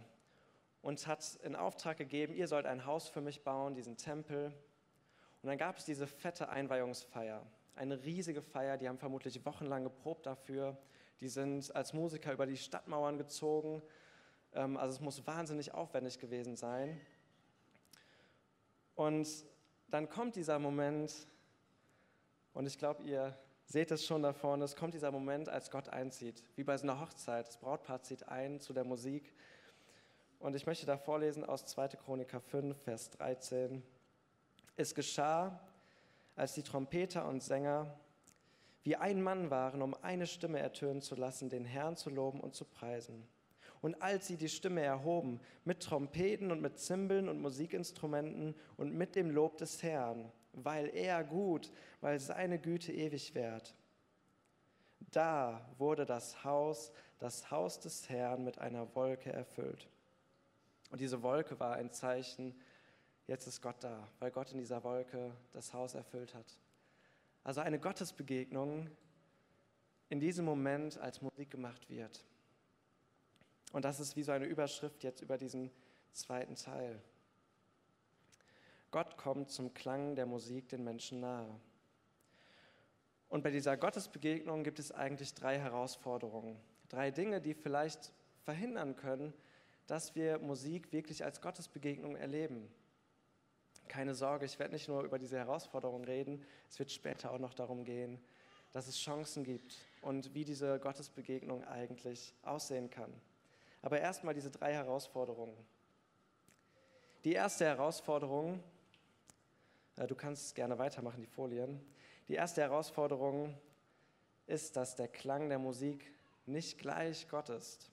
und 0.82 1.08
hat 1.08 1.40
in 1.44 1.56
Auftrag 1.56 1.96
gegeben, 1.96 2.34
ihr 2.34 2.46
sollt 2.46 2.66
ein 2.66 2.86
Haus 2.86 3.08
für 3.08 3.22
mich 3.22 3.42
bauen, 3.42 3.74
diesen 3.74 3.96
Tempel. 3.96 4.48
Und 5.42 5.48
dann 5.48 5.58
gab 5.58 5.78
es 5.78 5.86
diese 5.86 6.06
fette 6.06 6.50
Einweihungsfeier, 6.50 7.48
eine 7.78 8.04
riesige 8.04 8.42
Feier, 8.42 8.76
die 8.78 8.90
haben 8.90 8.98
vermutlich 8.98 9.46
wochenlang 9.46 9.86
geprobt 9.86 10.26
dafür. 10.26 10.78
Die 11.22 11.30
sind 11.30 11.74
als 11.74 11.94
Musiker 11.94 12.34
über 12.34 12.46
die 12.46 12.58
Stadtmauern 12.58 13.18
gezogen. 13.18 13.82
Ähm, 14.52 14.76
also 14.76 14.94
es 14.94 15.00
muss 15.00 15.26
wahnsinnig 15.26 15.74
aufwendig 15.74 16.20
gewesen 16.20 16.58
sein. 16.58 17.00
Und 18.94 19.26
dann 19.88 20.10
kommt 20.10 20.36
dieser 20.36 20.60
Moment, 20.60 21.30
und 22.54 22.66
ich 22.66 22.78
glaube, 22.78 23.04
ihr 23.04 23.40
seht 23.70 23.92
es 23.92 24.06
schon 24.06 24.24
da 24.24 24.34
vorne, 24.34 24.66
es 24.66 24.76
kommt 24.76 24.96
dieser 24.96 25.12
Moment, 25.12 25.48
als 25.48 25.70
Gott 25.70 25.90
einzieht, 25.90 26.44
wie 26.56 26.64
bei 26.64 26.76
so 26.76 26.84
einer 26.84 27.00
Hochzeit. 27.00 27.48
Das 27.48 27.58
Brautpaar 27.58 28.02
zieht 28.02 28.28
ein 28.28 28.60
zu 28.60 28.74
der 28.74 28.84
Musik. 28.84 29.32
Und 30.40 30.56
ich 30.56 30.66
möchte 30.66 30.88
da 30.88 30.98
vorlesen 30.98 31.46
aus 31.46 31.66
2. 31.66 31.90
Chroniker 31.90 32.40
5, 32.42 32.76
Vers 32.82 33.12
13. 33.12 33.84
Es 34.76 34.96
geschah, 34.96 35.60
als 36.36 36.54
die 36.54 36.64
Trompeter 36.64 37.28
und 37.28 37.44
Sänger 37.44 37.96
wie 38.84 38.96
ein 38.96 39.22
Mann 39.22 39.52
waren, 39.52 39.84
um 39.84 39.94
eine 40.02 40.26
Stimme 40.26 40.60
ertönen 40.60 41.02
zu 41.02 41.16
lassen, 41.16 41.50
den 41.50 41.66
Herrn 41.66 41.96
zu 41.96 42.10
loben 42.10 42.40
und 42.40 42.56
zu 42.56 42.66
preisen. 42.66 43.28
Und 43.82 44.02
als 44.02 44.26
sie 44.28 44.38
die 44.38 44.50
Stimme 44.50 44.82
erhoben, 44.82 45.40
mit 45.64 45.84
Trompeten 45.84 46.52
und 46.52 46.62
mit 46.62 46.80
Zimbeln 46.80 47.30
und 47.30 47.40
Musikinstrumenten 47.40 48.56
und 48.78 48.94
mit 48.94 49.16
dem 49.16 49.30
Lob 49.30 49.58
des 49.58 49.84
Herrn, 49.84 50.32
weil 50.54 50.90
er 50.96 51.24
gut, 51.24 51.72
weil 52.02 52.20
seine 52.20 52.60
Güte 52.60 52.92
ewig 52.92 53.36
währt. 53.36 53.76
Da 55.12 55.66
wurde 55.78 56.06
das 56.06 56.44
Haus, 56.44 56.92
das 57.20 57.50
Haus 57.52 57.80
des 57.80 58.10
Herrn 58.10 58.44
mit 58.44 58.60
einer 58.60 58.94
Wolke 58.96 59.32
erfüllt. 59.32 59.88
Und 60.92 61.02
diese 61.02 61.22
Wolke 61.22 61.60
war 61.60 61.76
ein 61.76 61.92
Zeichen, 61.92 62.60
jetzt 63.28 63.48
ist 63.48 63.62
Gott 63.62 63.84
da, 63.84 64.08
weil 64.20 64.32
Gott 64.32 64.52
in 64.52 64.58
dieser 64.58 64.84
Wolke 64.84 65.32
das 65.52 65.74
Haus 65.74 65.94
erfüllt 65.94 66.34
hat. 66.34 66.58
Also 67.44 67.62
eine 67.62 67.80
Gottesbegegnung 67.80 68.90
in 70.10 70.20
diesem 70.20 70.46
Moment 70.46 70.98
als 70.98 71.22
Musik 71.22 71.52
gemacht 71.52 71.90
wird. 71.90 72.26
Und 73.72 73.86
das 73.86 74.00
ist 74.00 74.16
wie 74.16 74.24
so 74.24 74.32
eine 74.32 74.46
Überschrift 74.46 75.04
jetzt 75.04 75.22
über 75.22 75.38
diesen 75.38 75.72
zweiten 76.12 76.56
Teil. 76.56 77.00
Gott 78.92 79.18
kommt 79.18 79.52
zum 79.52 79.74
Klang 79.74 80.16
der 80.16 80.26
Musik 80.26 80.70
den 80.70 80.84
Menschen 80.84 81.20
nahe. 81.20 81.60
Und 83.30 83.44
bei 83.44 83.52
dieser 83.52 83.78
Gottesbegegnung 83.78 84.64
gibt 84.64 84.80
es 84.80 84.92
eigentlich 84.92 85.36
drei 85.36 85.60
Herausforderungen. 85.60 86.60
Drei 86.88 87.12
Dinge, 87.12 87.40
die 87.40 87.54
vielleicht 87.54 88.12
verhindern 88.44 88.96
können, 88.96 89.34
dass 89.86 90.16
wir 90.16 90.40
Musik 90.40 90.92
wirklich 90.92 91.24
als 91.24 91.40
Gottesbegegnung 91.40 92.16
erleben. 92.16 92.68
Keine 93.88 94.16
Sorge, 94.16 94.46
ich 94.46 94.58
werde 94.58 94.74
nicht 94.74 94.88
nur 94.88 95.04
über 95.04 95.20
diese 95.20 95.38
Herausforderungen 95.38 96.06
reden, 96.06 96.44
es 96.68 96.80
wird 96.80 96.92
später 96.92 97.32
auch 97.32 97.40
noch 97.40 97.54
darum 97.54 97.84
gehen, 97.84 98.20
dass 98.72 98.88
es 98.88 98.98
Chancen 98.98 99.44
gibt 99.44 99.78
und 100.02 100.34
wie 100.34 100.46
diese 100.46 100.80
Gottesbegegnung 100.80 101.64
eigentlich 101.64 102.36
aussehen 102.44 102.90
kann. 102.90 103.14
Aber 103.82 104.00
erstmal 104.00 104.34
diese 104.34 104.52
drei 104.52 104.74
Herausforderungen. 104.74 105.58
Die 107.24 107.34
erste 107.34 107.66
Herausforderung 107.66 108.64
du 110.08 110.16
kannst 110.16 110.56
gerne 110.56 110.78
weitermachen, 110.78 111.22
die 111.22 111.28
Folien. 111.28 111.80
Die 112.28 112.36
erste 112.36 112.62
Herausforderung 112.62 113.58
ist, 114.48 114.76
dass 114.76 114.96
der 114.96 115.08
Klang 115.08 115.50
der 115.50 115.60
Musik 115.60 116.14
nicht 116.46 116.78
gleich 116.78 117.28
Gott 117.30 117.50
ist. 117.50 117.90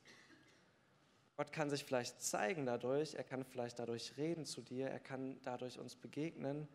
Gott 1.37 1.53
kann 1.53 1.69
sich 1.69 1.85
vielleicht 1.85 2.23
zeigen 2.23 2.65
dadurch, 2.65 3.15
er 3.15 3.25
kann 3.25 3.45
vielleicht 3.45 3.79
dadurch 3.79 4.17
reden 4.17 4.47
zu 4.47 4.63
dir, 4.63 4.89
er 4.89 5.01
kann 5.01 5.39
dadurch 5.43 5.79
uns 5.79 5.95
begegnen, 5.95 6.67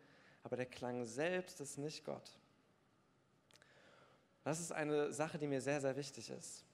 aber 0.44 0.56
der 0.56 0.66
Klang 0.66 1.04
selbst 1.04 1.60
ist 1.60 1.78
nicht 1.78 2.04
Gott. 2.04 2.38
Das 4.44 4.60
ist 4.60 4.72
eine 4.72 5.12
Sache, 5.12 5.38
die 5.38 5.46
mir 5.46 5.60
sehr, 5.60 5.80
sehr 5.80 5.96
wichtig 5.96 6.30
ist. 6.30 6.64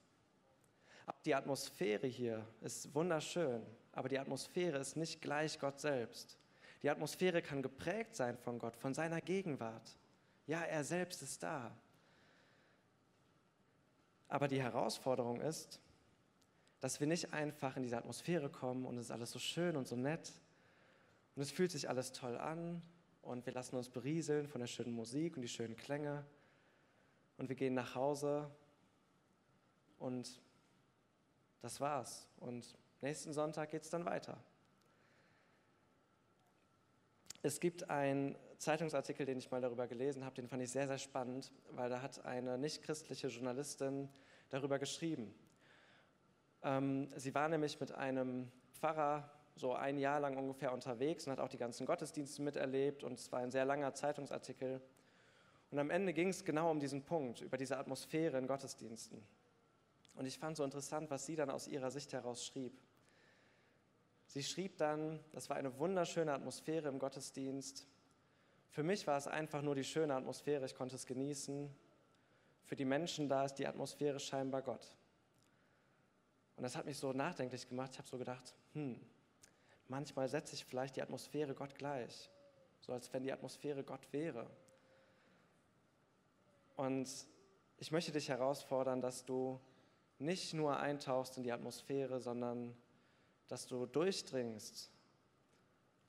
Auch 1.07 1.19
die 1.21 1.33
Atmosphäre 1.33 2.07
hier 2.07 2.45
ist 2.61 2.93
wunderschön, 2.93 3.65
aber 3.91 4.09
die 4.09 4.19
Atmosphäre 4.19 4.77
ist 4.77 4.95
nicht 4.95 5.21
gleich 5.21 5.59
Gott 5.59 5.79
selbst. 5.79 6.37
Die 6.81 6.89
Atmosphäre 6.89 7.41
kann 7.41 7.61
geprägt 7.61 8.15
sein 8.15 8.37
von 8.37 8.59
Gott, 8.59 8.75
von 8.75 8.93
seiner 8.93 9.21
Gegenwart. 9.21 9.97
Ja, 10.47 10.61
er 10.61 10.83
selbst 10.83 11.21
ist 11.21 11.43
da. 11.43 11.75
Aber 14.27 14.47
die 14.47 14.61
Herausforderung 14.61 15.41
ist, 15.41 15.81
dass 16.79 16.99
wir 16.99 17.07
nicht 17.07 17.33
einfach 17.33 17.75
in 17.75 17.83
diese 17.83 17.97
Atmosphäre 17.97 18.49
kommen 18.49 18.85
und 18.85 18.97
es 18.97 19.05
ist 19.05 19.11
alles 19.11 19.31
so 19.31 19.39
schön 19.39 19.75
und 19.75 19.87
so 19.87 19.95
nett 19.95 20.31
und 21.35 21.41
es 21.41 21.51
fühlt 21.51 21.71
sich 21.71 21.89
alles 21.89 22.13
toll 22.13 22.37
an 22.37 22.81
und 23.21 23.45
wir 23.45 23.53
lassen 23.53 23.75
uns 23.75 23.89
berieseln 23.89 24.47
von 24.47 24.61
der 24.61 24.67
schönen 24.67 24.93
Musik 24.93 25.35
und 25.35 25.41
die 25.41 25.49
schönen 25.49 25.75
Klänge 25.75 26.25
und 27.37 27.49
wir 27.49 27.55
gehen 27.55 27.73
nach 27.73 27.95
Hause 27.95 28.49
und 29.97 30.41
das 31.61 31.81
war's. 31.81 32.27
Und 32.37 32.77
nächsten 33.01 33.33
Sonntag 33.33 33.71
geht 33.71 33.83
es 33.83 33.89
dann 33.89 34.05
weiter. 34.05 34.37
Es 37.41 37.61
gibt 37.61 37.89
einen 37.89 38.35
Zeitungsartikel, 38.57 39.25
den 39.25 39.37
ich 39.37 39.49
mal 39.49 39.61
darüber 39.61 39.87
gelesen 39.87 40.25
habe, 40.25 40.35
den 40.35 40.47
fand 40.49 40.61
ich 40.61 40.71
sehr, 40.71 40.87
sehr 40.87 40.97
spannend, 40.97 41.53
weil 41.71 41.89
da 41.89 42.01
hat 42.01 42.25
eine 42.25 42.57
nichtchristliche 42.57 43.27
Journalistin 43.27 44.09
darüber 44.49 44.77
geschrieben. 44.77 45.33
Ähm, 46.61 47.07
sie 47.15 47.33
war 47.33 47.47
nämlich 47.47 47.79
mit 47.79 47.93
einem 47.93 48.51
Pfarrer 48.73 49.31
so 49.55 49.73
ein 49.73 49.97
Jahr 49.97 50.19
lang 50.19 50.35
ungefähr 50.35 50.73
unterwegs 50.73 51.25
und 51.25 51.31
hat 51.31 51.39
auch 51.39 51.47
die 51.47 51.57
ganzen 51.57 51.85
Gottesdienste 51.85 52.41
miterlebt 52.41 53.03
und 53.03 53.13
es 53.13 53.31
war 53.31 53.39
ein 53.39 53.51
sehr 53.51 53.63
langer 53.63 53.93
Zeitungsartikel. 53.93 54.81
Und 55.71 55.79
am 55.79 55.89
Ende 55.89 56.11
ging 56.11 56.29
es 56.29 56.43
genau 56.43 56.71
um 56.71 56.79
diesen 56.79 57.03
Punkt, 57.03 57.39
über 57.41 57.55
diese 57.55 57.77
Atmosphäre 57.77 58.37
in 58.37 58.47
Gottesdiensten. 58.47 59.23
Und 60.15 60.25
ich 60.25 60.37
fand 60.37 60.57
so 60.57 60.65
interessant, 60.65 61.09
was 61.09 61.25
sie 61.25 61.37
dann 61.37 61.49
aus 61.49 61.69
ihrer 61.69 61.91
Sicht 61.91 62.11
heraus 62.11 62.45
schrieb. 62.45 62.77
Sie 64.29 64.43
schrieb 64.43 64.77
dann, 64.77 65.19
das 65.31 65.49
war 65.49 65.57
eine 65.57 65.79
wunderschöne 65.79 66.31
Atmosphäre 66.31 66.87
im 66.87 66.99
Gottesdienst. 66.99 67.87
Für 68.69 68.83
mich 68.83 69.07
war 69.07 69.17
es 69.17 69.25
einfach 69.25 69.63
nur 69.63 69.73
die 69.73 69.83
schöne 69.83 70.13
Atmosphäre, 70.13 70.67
ich 70.67 70.75
konnte 70.75 70.95
es 70.95 71.07
genießen. 71.07 71.67
Für 72.63 72.75
die 72.75 72.85
Menschen 72.85 73.27
da 73.27 73.45
ist 73.45 73.55
die 73.55 73.65
Atmosphäre 73.65 74.19
scheinbar 74.19 74.61
Gott. 74.61 74.95
Und 76.57 76.61
das 76.61 76.75
hat 76.75 76.85
mich 76.85 76.99
so 76.99 77.11
nachdenklich 77.11 77.67
gemacht. 77.67 77.89
Ich 77.93 77.97
habe 77.97 78.07
so 78.07 78.19
gedacht, 78.19 78.53
hm, 78.73 78.99
manchmal 79.87 80.29
setze 80.29 80.53
ich 80.53 80.63
vielleicht 80.63 80.95
die 80.97 81.01
Atmosphäre 81.01 81.55
Gott 81.55 81.73
gleich, 81.73 82.29
so 82.81 82.93
als 82.93 83.11
wenn 83.11 83.23
die 83.23 83.31
Atmosphäre 83.31 83.83
Gott 83.83 84.13
wäre. 84.13 84.47
Und 86.75 87.09
ich 87.77 87.91
möchte 87.91 88.11
dich 88.11 88.29
herausfordern, 88.29 89.01
dass 89.01 89.25
du 89.25 89.59
nicht 90.19 90.53
nur 90.53 90.77
eintauchst 90.77 91.35
in 91.37 91.43
die 91.43 91.51
Atmosphäre, 91.51 92.19
sondern 92.19 92.77
dass 93.49 93.67
du 93.67 93.85
durchdringst 93.85 94.91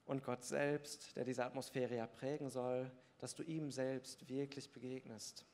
und 0.05 0.23
Gott 0.23 0.43
selbst, 0.43 1.15
der 1.17 1.25
diese 1.25 1.45
Atmosphäre 1.45 1.95
ja 1.95 2.07
prägen 2.07 2.49
soll, 2.49 2.91
dass 3.17 3.35
du 3.35 3.43
ihm 3.43 3.71
selbst 3.71 4.29
wirklich 4.29 4.71
begegnest. 4.71 5.45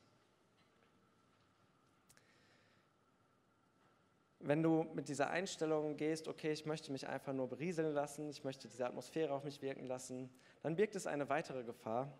Wenn 4.40 4.62
du 4.62 4.84
mit 4.94 5.08
dieser 5.08 5.30
Einstellung 5.30 5.96
gehst, 5.96 6.28
okay, 6.28 6.52
ich 6.52 6.64
möchte 6.64 6.92
mich 6.92 7.08
einfach 7.08 7.32
nur 7.32 7.48
berieseln 7.48 7.92
lassen, 7.92 8.30
ich 8.30 8.44
möchte 8.44 8.68
diese 8.68 8.86
Atmosphäre 8.86 9.32
auf 9.32 9.44
mich 9.44 9.60
wirken 9.62 9.86
lassen, 9.86 10.30
dann 10.62 10.76
birgt 10.76 10.94
es 10.94 11.06
eine 11.06 11.28
weitere 11.28 11.64
Gefahr, 11.64 12.12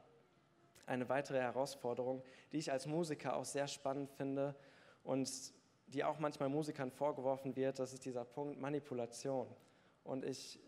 eine 0.84 1.08
weitere 1.08 1.38
Herausforderung, 1.38 2.24
die 2.52 2.58
ich 2.58 2.72
als 2.72 2.86
Musiker 2.86 3.36
auch 3.36 3.44
sehr 3.44 3.68
spannend 3.68 4.10
finde 4.10 4.56
und 5.04 5.52
die 5.92 6.04
auch 6.04 6.18
manchmal 6.18 6.48
Musikern 6.48 6.90
vorgeworfen 6.90 7.56
wird, 7.56 7.78
das 7.78 7.92
ist 7.92 8.04
dieser 8.04 8.24
Punkt 8.24 8.60
Manipulation. 8.60 9.46
Und 10.04 10.24
ich 10.24 10.60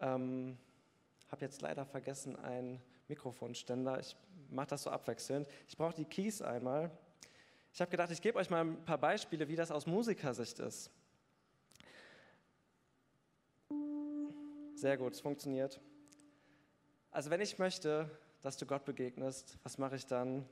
ähm, 0.00 0.58
habe 1.30 1.44
jetzt 1.44 1.62
leider 1.62 1.84
vergessen 1.84 2.36
einen 2.36 2.80
Mikrofonständer. 3.08 4.00
Ich 4.00 4.16
mache 4.50 4.68
das 4.68 4.82
so 4.82 4.90
abwechselnd. 4.90 5.48
Ich 5.68 5.76
brauche 5.76 5.94
die 5.94 6.04
Keys 6.04 6.42
einmal. 6.42 6.90
Ich 7.72 7.80
habe 7.80 7.90
gedacht, 7.90 8.10
ich 8.10 8.22
gebe 8.22 8.38
euch 8.38 8.50
mal 8.50 8.64
ein 8.64 8.84
paar 8.84 8.98
Beispiele, 8.98 9.48
wie 9.48 9.56
das 9.56 9.70
aus 9.70 9.86
Musikersicht 9.86 10.58
ist. 10.58 10.90
Sehr 14.74 14.96
gut, 14.96 15.12
es 15.12 15.20
funktioniert. 15.20 15.80
Also 17.10 17.30
wenn 17.30 17.40
ich 17.40 17.58
möchte, 17.58 18.10
dass 18.42 18.56
du 18.56 18.66
Gott 18.66 18.84
begegnest, 18.84 19.58
was 19.62 19.78
mache 19.78 19.96
ich 19.96 20.06
dann? 20.06 20.48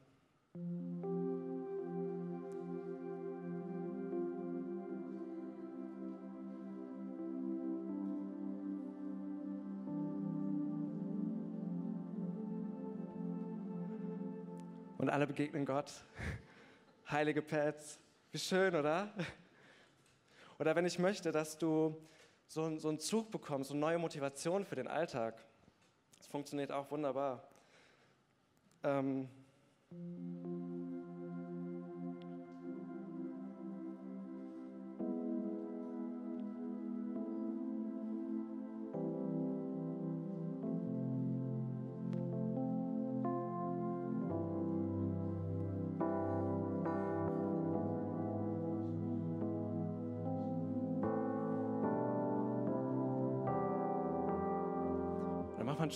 Und 14.98 15.10
alle 15.10 15.26
begegnen 15.26 15.64
Gott. 15.64 15.92
Heilige 17.10 17.42
Pads, 17.42 17.98
wie 18.32 18.38
schön, 18.38 18.74
oder? 18.74 19.12
Oder 20.58 20.74
wenn 20.74 20.86
ich 20.86 20.98
möchte, 20.98 21.32
dass 21.32 21.58
du 21.58 22.00
so, 22.46 22.78
so 22.78 22.88
einen 22.88 22.98
Zug 22.98 23.30
bekommst, 23.30 23.68
so 23.68 23.74
eine 23.74 23.80
neue 23.80 23.98
Motivation 23.98 24.64
für 24.64 24.76
den 24.76 24.88
Alltag. 24.88 25.34
Das 26.16 26.26
funktioniert 26.26 26.72
auch 26.72 26.90
wunderbar. 26.90 27.46
Ähm, 28.82 29.28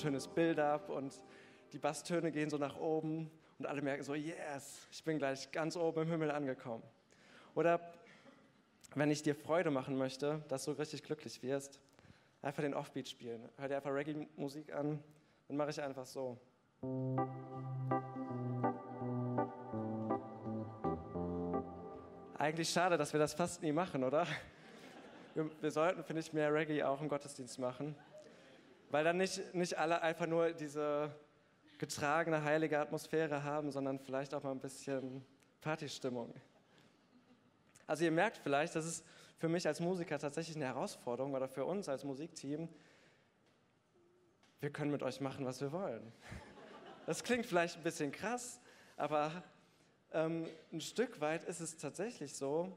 schönes 0.01 0.27
Bild 0.27 0.59
ab 0.59 0.89
und 0.89 1.21
die 1.73 1.79
Basstöne 1.79 2.33
gehen 2.33 2.49
so 2.49 2.57
nach 2.57 2.77
oben 2.77 3.31
und 3.59 3.67
alle 3.67 3.83
merken 3.83 4.03
so, 4.03 4.15
yes, 4.15 4.87
ich 4.91 5.05
bin 5.05 5.19
gleich 5.19 5.53
ganz 5.53 5.77
oben 5.77 6.03
im 6.03 6.09
Himmel 6.09 6.31
angekommen. 6.31 6.83
Oder 7.55 7.81
wenn 8.95 9.11
ich 9.11 9.23
dir 9.23 9.35
Freude 9.35 9.71
machen 9.71 9.97
möchte, 9.97 10.43
dass 10.49 10.65
du 10.65 10.73
richtig 10.73 11.03
glücklich 11.03 11.43
wirst, 11.43 11.79
einfach 12.41 12.63
den 12.63 12.75
Offbeat 12.75 13.09
spielen. 13.09 13.47
Hör 13.59 13.69
dir 13.69 13.77
einfach 13.77 13.93
Reggae-Musik 13.93 14.73
an, 14.73 15.03
dann 15.49 15.57
mache 15.57 15.71
ich 15.71 15.83
einfach 15.83 16.07
so. 16.07 16.39
Eigentlich 22.39 22.71
schade, 22.71 22.97
dass 22.97 23.13
wir 23.13 23.21
das 23.21 23.35
fast 23.35 23.63
nie 23.63 23.73
machen, 23.73 24.03
oder? 24.03 24.27
Wir 25.35 25.71
sollten, 25.71 26.03
finde 26.03 26.21
ich, 26.21 26.33
mehr 26.33 26.53
Reggae 26.53 26.83
auch 26.83 27.01
im 27.03 27.09
Gottesdienst 27.09 27.59
machen. 27.59 27.95
Weil 28.91 29.05
dann 29.05 29.17
nicht, 29.17 29.55
nicht 29.55 29.79
alle 29.79 30.03
einfach 30.03 30.27
nur 30.27 30.53
diese 30.53 31.15
getragene, 31.79 32.43
heilige 32.45 32.79
Atmosphäre 32.79 33.45
haben, 33.45 33.71
sondern 33.71 33.99
vielleicht 33.99 34.35
auch 34.35 34.43
mal 34.43 34.51
ein 34.51 34.61
bisschen 34.61 35.25
Partystimmung. 35.61 36.35
Also 37.87 38.05
ihr 38.05 38.11
merkt 38.11 38.37
vielleicht, 38.37 38.75
das 38.77 38.85
ist 38.85 39.05
für 39.39 39.49
mich 39.49 39.67
als 39.67 39.81
Musiker 39.81 40.19
tatsächlich 40.19 40.57
eine 40.57 40.67
Herausforderung 40.67 41.35
oder 41.35 41.49
für 41.49 41.65
uns 41.65 41.89
als 41.89 42.05
Musikteam. 42.05 42.69
Wir 44.61 44.71
können 44.71 44.91
mit 44.91 45.03
euch 45.03 45.21
machen, 45.21 45.47
was 45.47 45.61
wir 45.61 45.73
wollen. 45.73 46.13
Das 47.07 47.25
klingt 47.25 47.47
vielleicht 47.47 47.77
ein 47.77 47.83
bisschen 47.83 48.13
krass, 48.13 48.61
aber 48.97 49.43
ähm, 50.13 50.47
ein 50.73 50.81
Stück 50.81 51.21
weit 51.21 51.45
ist 51.45 51.61
es 51.61 51.77
tatsächlich 51.77 52.35
so. 52.35 52.77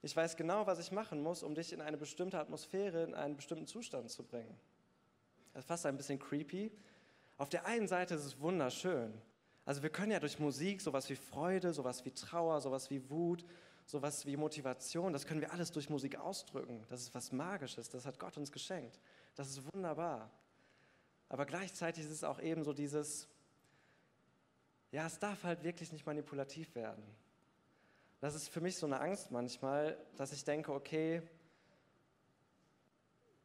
Ich 0.00 0.16
weiß 0.16 0.36
genau, 0.36 0.66
was 0.66 0.78
ich 0.78 0.90
machen 0.90 1.22
muss, 1.22 1.42
um 1.42 1.54
dich 1.54 1.72
in 1.72 1.80
eine 1.80 1.96
bestimmte 1.96 2.38
Atmosphäre, 2.38 3.04
in 3.04 3.14
einen 3.14 3.36
bestimmten 3.36 3.66
Zustand 3.66 4.10
zu 4.10 4.24
bringen. 4.24 4.58
Das 5.52 5.64
ist 5.64 5.68
fast 5.68 5.86
ein 5.86 5.96
bisschen 5.96 6.18
creepy. 6.18 6.70
Auf 7.38 7.48
der 7.48 7.66
einen 7.66 7.88
Seite 7.88 8.14
ist 8.14 8.24
es 8.24 8.40
wunderschön. 8.40 9.12
Also 9.64 9.82
wir 9.82 9.90
können 9.90 10.12
ja 10.12 10.20
durch 10.20 10.38
Musik 10.38 10.80
sowas 10.80 11.08
wie 11.08 11.16
Freude, 11.16 11.72
sowas 11.72 12.04
wie 12.04 12.10
Trauer, 12.10 12.60
sowas 12.60 12.90
wie 12.90 13.08
Wut, 13.10 13.44
sowas 13.86 14.26
wie 14.26 14.36
Motivation, 14.36 15.12
das 15.12 15.26
können 15.26 15.40
wir 15.40 15.52
alles 15.52 15.70
durch 15.70 15.90
Musik 15.90 16.16
ausdrücken. 16.16 16.84
Das 16.88 17.00
ist 17.00 17.14
was 17.14 17.32
Magisches, 17.32 17.88
das 17.90 18.06
hat 18.06 18.18
Gott 18.18 18.36
uns 18.36 18.50
geschenkt. 18.50 18.98
Das 19.34 19.48
ist 19.48 19.62
wunderbar. 19.74 20.30
Aber 21.28 21.46
gleichzeitig 21.46 22.04
ist 22.04 22.10
es 22.10 22.24
auch 22.24 22.40
eben 22.40 22.64
so 22.64 22.72
dieses, 22.72 23.28
ja, 24.90 25.06
es 25.06 25.18
darf 25.18 25.44
halt 25.44 25.62
wirklich 25.62 25.92
nicht 25.92 26.06
manipulativ 26.06 26.74
werden. 26.74 27.02
Das 28.20 28.34
ist 28.34 28.48
für 28.48 28.60
mich 28.60 28.76
so 28.76 28.86
eine 28.86 29.00
Angst 29.00 29.30
manchmal, 29.30 29.96
dass 30.16 30.32
ich 30.32 30.44
denke, 30.44 30.72
okay, 30.72 31.22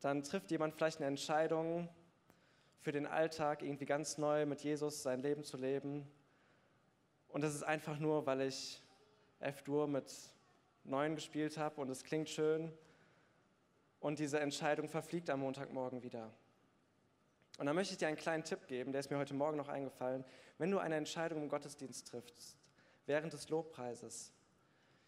dann 0.01 0.21
trifft 0.23 0.51
jemand 0.51 0.75
vielleicht 0.75 0.99
eine 0.99 1.07
Entscheidung, 1.07 1.89
für 2.81 2.91
den 2.91 3.05
Alltag 3.05 3.61
irgendwie 3.61 3.85
ganz 3.85 4.17
neu 4.17 4.45
mit 4.45 4.61
Jesus 4.61 5.03
sein 5.03 5.21
Leben 5.21 5.43
zu 5.43 5.57
leben. 5.57 6.07
Und 7.29 7.41
das 7.41 7.53
ist 7.53 7.63
einfach 7.63 7.99
nur, 7.99 8.25
weil 8.25 8.41
ich 8.41 8.81
F-Dur 9.39 9.87
mit 9.87 10.11
neun 10.83 11.15
gespielt 11.15 11.57
habe 11.57 11.81
und 11.81 11.89
es 11.89 12.03
klingt 12.03 12.29
schön. 12.29 12.71
Und 13.99 14.19
diese 14.19 14.39
Entscheidung 14.39 14.87
verfliegt 14.87 15.29
am 15.29 15.41
Montagmorgen 15.41 16.03
wieder. 16.03 16.31
Und 17.57 17.65
da 17.65 17.73
möchte 17.73 17.93
ich 17.93 17.97
dir 17.97 18.07
einen 18.07 18.17
kleinen 18.17 18.43
Tipp 18.43 18.67
geben, 18.67 18.91
der 18.91 18.99
ist 18.99 19.09
mir 19.09 19.17
heute 19.17 19.33
Morgen 19.33 19.57
noch 19.57 19.67
eingefallen. 19.67 20.23
Wenn 20.59 20.71
du 20.71 20.77
eine 20.77 20.95
Entscheidung 20.95 21.41
im 21.41 21.49
Gottesdienst 21.49 22.07
triffst, 22.07 22.55
während 23.07 23.33
des 23.33 23.49
Lobpreises, 23.49 24.31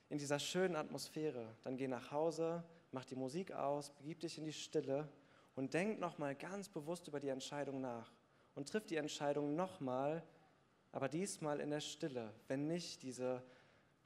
in 0.10 0.18
dieser 0.18 0.40
schönen 0.40 0.76
Atmosphäre, 0.76 1.56
dann 1.64 1.78
geh 1.78 1.88
nach 1.88 2.12
Hause, 2.12 2.64
mach 2.92 3.06
die 3.06 3.16
Musik 3.16 3.52
aus, 3.52 3.92
begib 3.92 4.22
dich 4.22 4.40
in 4.40 4.46
die 4.46 4.54
Stille 4.54 5.08
und 5.60 5.74
denk 5.74 6.00
nochmal 6.00 6.36
ganz 6.36 6.70
bewusst 6.70 7.10
über 7.10 7.20
die 7.20 7.28
Entscheidung 7.28 7.82
nach 7.82 8.10
und 8.56 8.70
triff 8.70 8.86
die 8.86 8.96
Entscheidung 8.96 9.58
nochmal, 9.58 10.24
aber 10.94 11.10
diesmal 11.10 11.60
in 11.60 11.70
der 11.70 11.82
Stille, 11.82 12.34
wenn 12.48 12.66
nicht 12.68 13.04
diese 13.04 13.44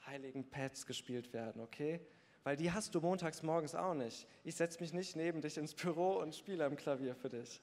heiligen 0.08 0.50
Pads 0.50 0.88
gespielt 0.88 1.32
werden, 1.32 1.62
okay? 1.62 2.00
Weil 2.44 2.56
die 2.56 2.72
hast 2.72 2.96
du 2.96 3.02
montags 3.02 3.44
morgens 3.44 3.76
auch 3.76 3.94
nicht. 3.94 4.28
Ich 4.44 4.56
setze 4.56 4.80
mich 4.80 4.94
nicht 4.94 5.16
neben 5.16 5.42
dich 5.42 5.60
ins 5.60 5.76
Büro 5.76 6.14
und 6.14 6.34
spiele 6.36 6.66
am 6.66 6.76
Klavier 6.76 7.14
für 7.14 7.30
dich. 7.30 7.62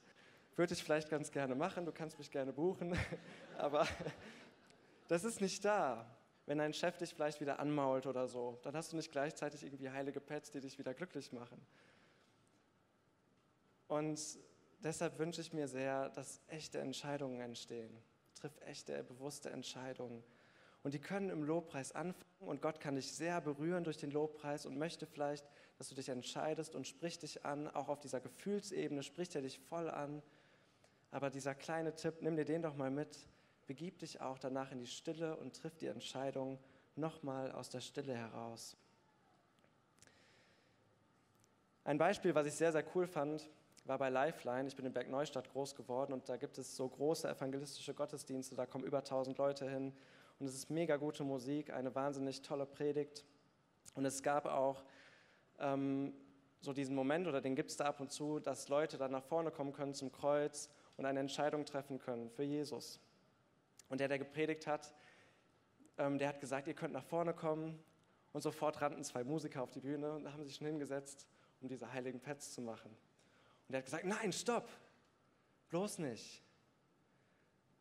Würde 0.55 0.73
ich 0.73 0.81
vielleicht 0.81 1.09
ganz 1.09 1.29
gerne 1.29 1.53
machen, 1.53 1.83
du 1.83 1.91
kannst 1.91 2.17
mich 2.17 2.31
gerne 2.31 2.53
buchen, 2.53 2.97
aber 3.57 3.85
das 5.09 5.25
ist 5.25 5.41
nicht 5.41 5.65
da. 5.65 6.09
Wenn 6.45 6.59
dein 6.59 6.73
Chef 6.73 6.95
dich 6.95 7.13
vielleicht 7.13 7.41
wieder 7.41 7.59
anmault 7.59 8.07
oder 8.07 8.29
so, 8.29 8.57
dann 8.63 8.73
hast 8.73 8.93
du 8.93 8.95
nicht 8.95 9.11
gleichzeitig 9.11 9.63
irgendwie 9.63 9.89
heilige 9.89 10.21
Pads, 10.21 10.51
die 10.51 10.61
dich 10.61 10.79
wieder 10.79 10.93
glücklich 10.93 11.33
machen. 11.33 11.61
Und 13.91 14.39
deshalb 14.85 15.19
wünsche 15.19 15.41
ich 15.41 15.51
mir 15.51 15.67
sehr, 15.67 16.07
dass 16.11 16.39
echte 16.47 16.79
Entscheidungen 16.79 17.41
entstehen. 17.41 17.93
Triff 18.35 18.57
echte, 18.61 19.03
bewusste 19.03 19.49
Entscheidungen. 19.49 20.23
Und 20.81 20.93
die 20.93 20.99
können 20.99 21.29
im 21.29 21.43
Lobpreis 21.43 21.91
anfangen 21.91 22.23
und 22.39 22.61
Gott 22.61 22.79
kann 22.79 22.95
dich 22.95 23.11
sehr 23.11 23.41
berühren 23.41 23.83
durch 23.83 23.97
den 23.97 24.11
Lobpreis 24.11 24.65
und 24.65 24.77
möchte 24.77 25.05
vielleicht, 25.05 25.45
dass 25.77 25.89
du 25.89 25.95
dich 25.95 26.07
entscheidest 26.07 26.73
und 26.73 26.87
spricht 26.87 27.23
dich 27.23 27.45
an. 27.45 27.67
Auch 27.67 27.89
auf 27.89 27.99
dieser 27.99 28.21
Gefühlsebene 28.21 29.03
spricht 29.03 29.35
er 29.35 29.41
dich 29.41 29.59
voll 29.59 29.89
an. 29.89 30.23
Aber 31.11 31.29
dieser 31.29 31.53
kleine 31.53 31.93
Tipp, 31.93 32.21
nimm 32.21 32.37
dir 32.37 32.45
den 32.45 32.61
doch 32.61 32.77
mal 32.77 32.91
mit. 32.91 33.27
Begib 33.67 33.99
dich 33.99 34.21
auch 34.21 34.39
danach 34.39 34.71
in 34.71 34.79
die 34.79 34.87
Stille 34.87 35.35
und 35.35 35.53
triff 35.53 35.75
die 35.75 35.87
Entscheidung 35.87 36.59
nochmal 36.95 37.51
aus 37.51 37.69
der 37.69 37.81
Stille 37.81 38.15
heraus. 38.15 38.77
Ein 41.83 41.97
Beispiel, 41.97 42.33
was 42.33 42.47
ich 42.47 42.53
sehr, 42.53 42.71
sehr 42.71 42.85
cool 42.95 43.05
fand, 43.05 43.49
war 43.91 43.97
bei 43.97 44.09
Lifeline. 44.09 44.69
Ich 44.69 44.77
bin 44.77 44.85
in 44.85 44.93
Bergneustadt 44.93 45.51
groß 45.51 45.75
geworden 45.75 46.13
und 46.13 46.29
da 46.29 46.37
gibt 46.37 46.57
es 46.57 46.77
so 46.77 46.87
große 46.87 47.27
evangelistische 47.27 47.93
Gottesdienste, 47.93 48.55
da 48.55 48.65
kommen 48.65 48.85
über 48.85 48.99
1000 48.99 49.37
Leute 49.37 49.69
hin 49.69 49.91
und 50.39 50.45
es 50.45 50.55
ist 50.55 50.69
mega 50.69 50.95
gute 50.95 51.25
Musik, 51.25 51.73
eine 51.73 51.93
wahnsinnig 51.93 52.41
tolle 52.41 52.65
Predigt. 52.65 53.25
Und 53.93 54.05
es 54.05 54.23
gab 54.23 54.45
auch 54.45 54.85
ähm, 55.59 56.13
so 56.61 56.71
diesen 56.71 56.95
Moment, 56.95 57.27
oder 57.27 57.41
den 57.41 57.53
gibt 57.53 57.69
es 57.69 57.75
da 57.75 57.83
ab 57.83 57.99
und 57.99 58.13
zu, 58.13 58.39
dass 58.39 58.69
Leute 58.69 58.97
dann 58.97 59.11
nach 59.11 59.25
vorne 59.25 59.51
kommen 59.51 59.73
können 59.73 59.93
zum 59.93 60.09
Kreuz 60.09 60.69
und 60.95 61.05
eine 61.05 61.19
Entscheidung 61.19 61.65
treffen 61.65 61.99
können 61.99 62.29
für 62.29 62.43
Jesus. 62.43 63.01
Und 63.89 63.99
der, 63.99 64.07
der 64.07 64.19
gepredigt 64.19 64.67
hat, 64.67 64.95
ähm, 65.97 66.17
der 66.17 66.29
hat 66.29 66.39
gesagt, 66.39 66.69
ihr 66.69 66.75
könnt 66.75 66.93
nach 66.93 67.03
vorne 67.03 67.33
kommen. 67.33 67.77
Und 68.31 68.39
sofort 68.39 68.79
rannten 68.79 69.03
zwei 69.03 69.25
Musiker 69.25 69.61
auf 69.61 69.71
die 69.71 69.81
Bühne 69.81 70.13
und 70.13 70.31
haben 70.31 70.45
sich 70.45 70.55
schon 70.55 70.67
hingesetzt, 70.67 71.27
um 71.59 71.67
diese 71.67 71.91
heiligen 71.91 72.21
Pets 72.21 72.53
zu 72.53 72.61
machen. 72.61 72.95
Und 73.67 73.75
er 73.75 73.79
hat 73.79 73.85
gesagt, 73.85 74.05
nein, 74.05 74.33
stopp, 74.33 74.69
bloß 75.69 75.99
nicht. 75.99 76.43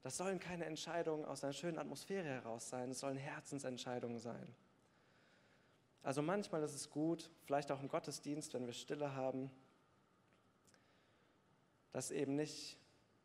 Das 0.03 0.17
sollen 0.17 0.41
keine 0.41 0.65
Entscheidungen 0.65 1.25
aus 1.25 1.45
einer 1.45 1.53
schönen 1.53 1.79
Atmosphäre 1.79 2.27
heraus 2.27 2.71
sein, 2.71 2.91
es 2.91 3.01
sollen 3.01 3.19
Herzensentscheidungen 3.19 4.19
sein. 4.19 4.55
Also 6.03 6.23
manchmal 6.23 6.63
ist 6.63 6.75
es 6.75 6.89
gut, 6.89 7.31
vielleicht 7.45 7.71
auch 7.71 7.81
im 7.81 7.89
Gottesdienst, 7.89 8.55
wenn 8.55 8.65
wir 8.65 8.73
Stille 8.73 9.15
haben, 9.15 9.51
dass 11.93 12.11
eben 12.11 12.37
nicht 12.37 12.79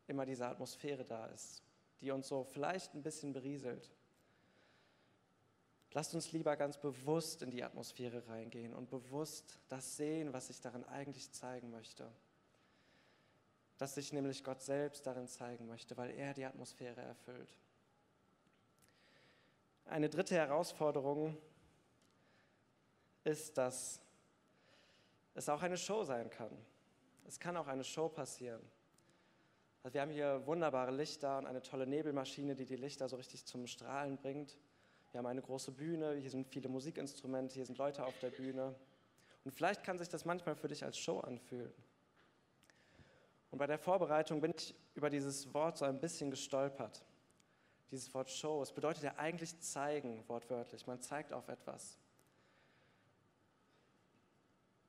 immer 0.08 0.26
diese 0.26 0.48
Atmosphäre 0.48 1.06
da 1.06 1.28
ist, 1.28 1.64
die 2.02 2.12
uns 2.12 2.28
so 2.28 2.44
vielleicht 2.44 2.94
ein 2.94 3.04
bisschen 3.04 3.32
berieselt. 3.32 3.90
Lasst 5.94 6.14
uns 6.14 6.34
lieber 6.34 6.58
ganz 6.58 6.78
bewusst 6.78 7.42
in 7.42 7.52
die 7.52 7.64
Atmosphäre 7.64 8.28
reingehen 8.28 8.74
und 8.74 8.90
bewusst 8.90 9.60
das 9.70 9.96
sehen, 9.96 10.34
was 10.34 10.50
ich 10.50 10.60
darin 10.60 10.84
eigentlich 10.84 11.32
zeigen 11.32 11.72
möchte 11.72 12.12
dass 13.78 13.96
sich 13.96 14.14
nämlich 14.14 14.44
Gott 14.44 14.62
selbst 14.62 15.06
darin 15.06 15.28
zeigen 15.28 15.68
möchte, 15.68 15.98
weil 15.98 16.12
er 16.12 16.34
die 16.34 16.46
Atmosphäre 16.46 17.02
erfüllt. 17.02 17.54
Eine 19.86 20.10
dritte 20.10 20.36
Herausforderung 20.36 21.38
ist, 23.24 23.58
dass 23.58 24.02
es 25.34 25.50
auch 25.50 25.62
eine 25.62 25.78
Show 25.78 26.04
sein 26.04 26.30
kann. 26.30 26.52
Es 27.28 27.40
kann 27.40 27.58
auch 27.58 27.68
eine 27.68 27.84
Show 27.84 28.08
passieren. 28.08 28.62
Also 29.84 29.94
wir 29.94 30.02
haben 30.02 30.12
hier 30.12 30.46
wunderbare 30.48 30.92
Lichter 30.92 31.38
und 31.38 31.46
eine 31.46 31.62
tolle 31.62 31.86
Nebelmaschine, 31.86 32.56
die 32.56 32.66
die 32.66 32.76
Lichter 32.76 33.08
so 33.08 33.18
richtig 33.18 33.46
zum 33.46 33.68
Strahlen 33.68 34.18
bringt. 34.18 34.58
Wir 35.12 35.20
haben 35.20 35.28
eine 35.28 35.42
große 35.42 35.72
Bühne, 35.72 36.16
hier 36.16 36.32
sind 36.32 36.48
viele 36.48 36.70
Musikinstrumente, 36.70 37.54
hier 37.54 37.66
sind 37.66 37.78
Leute 37.78 38.06
auf 38.06 38.18
der 38.20 38.32
Bühne. 38.32 38.76
Und 39.44 39.52
vielleicht 39.52 39.84
kann 39.84 40.00
sich 40.00 40.10
das 40.10 40.26
manchmal 40.26 40.56
für 40.56 40.68
dich 40.68 40.84
als 40.84 40.98
Show 40.98 41.20
anfühlen. 41.20 41.72
Und 43.52 43.60
bei 43.60 43.68
der 43.68 43.78
Vorbereitung 43.78 44.42
bin 44.42 44.54
ich 44.56 44.76
über 44.96 45.10
dieses 45.10 45.54
Wort 45.54 45.78
so 45.78 45.86
ein 45.86 46.00
bisschen 46.00 46.30
gestolpert. 46.30 47.06
Dieses 47.92 48.14
Wort 48.14 48.30
Show, 48.30 48.62
es 48.62 48.74
bedeutet 48.74 49.04
ja 49.04 49.16
eigentlich 49.18 49.60
zeigen, 49.60 50.24
wortwörtlich. 50.28 50.88
Man 50.88 51.02
zeigt 51.02 51.32
auf 51.32 51.48
etwas. 51.48 51.98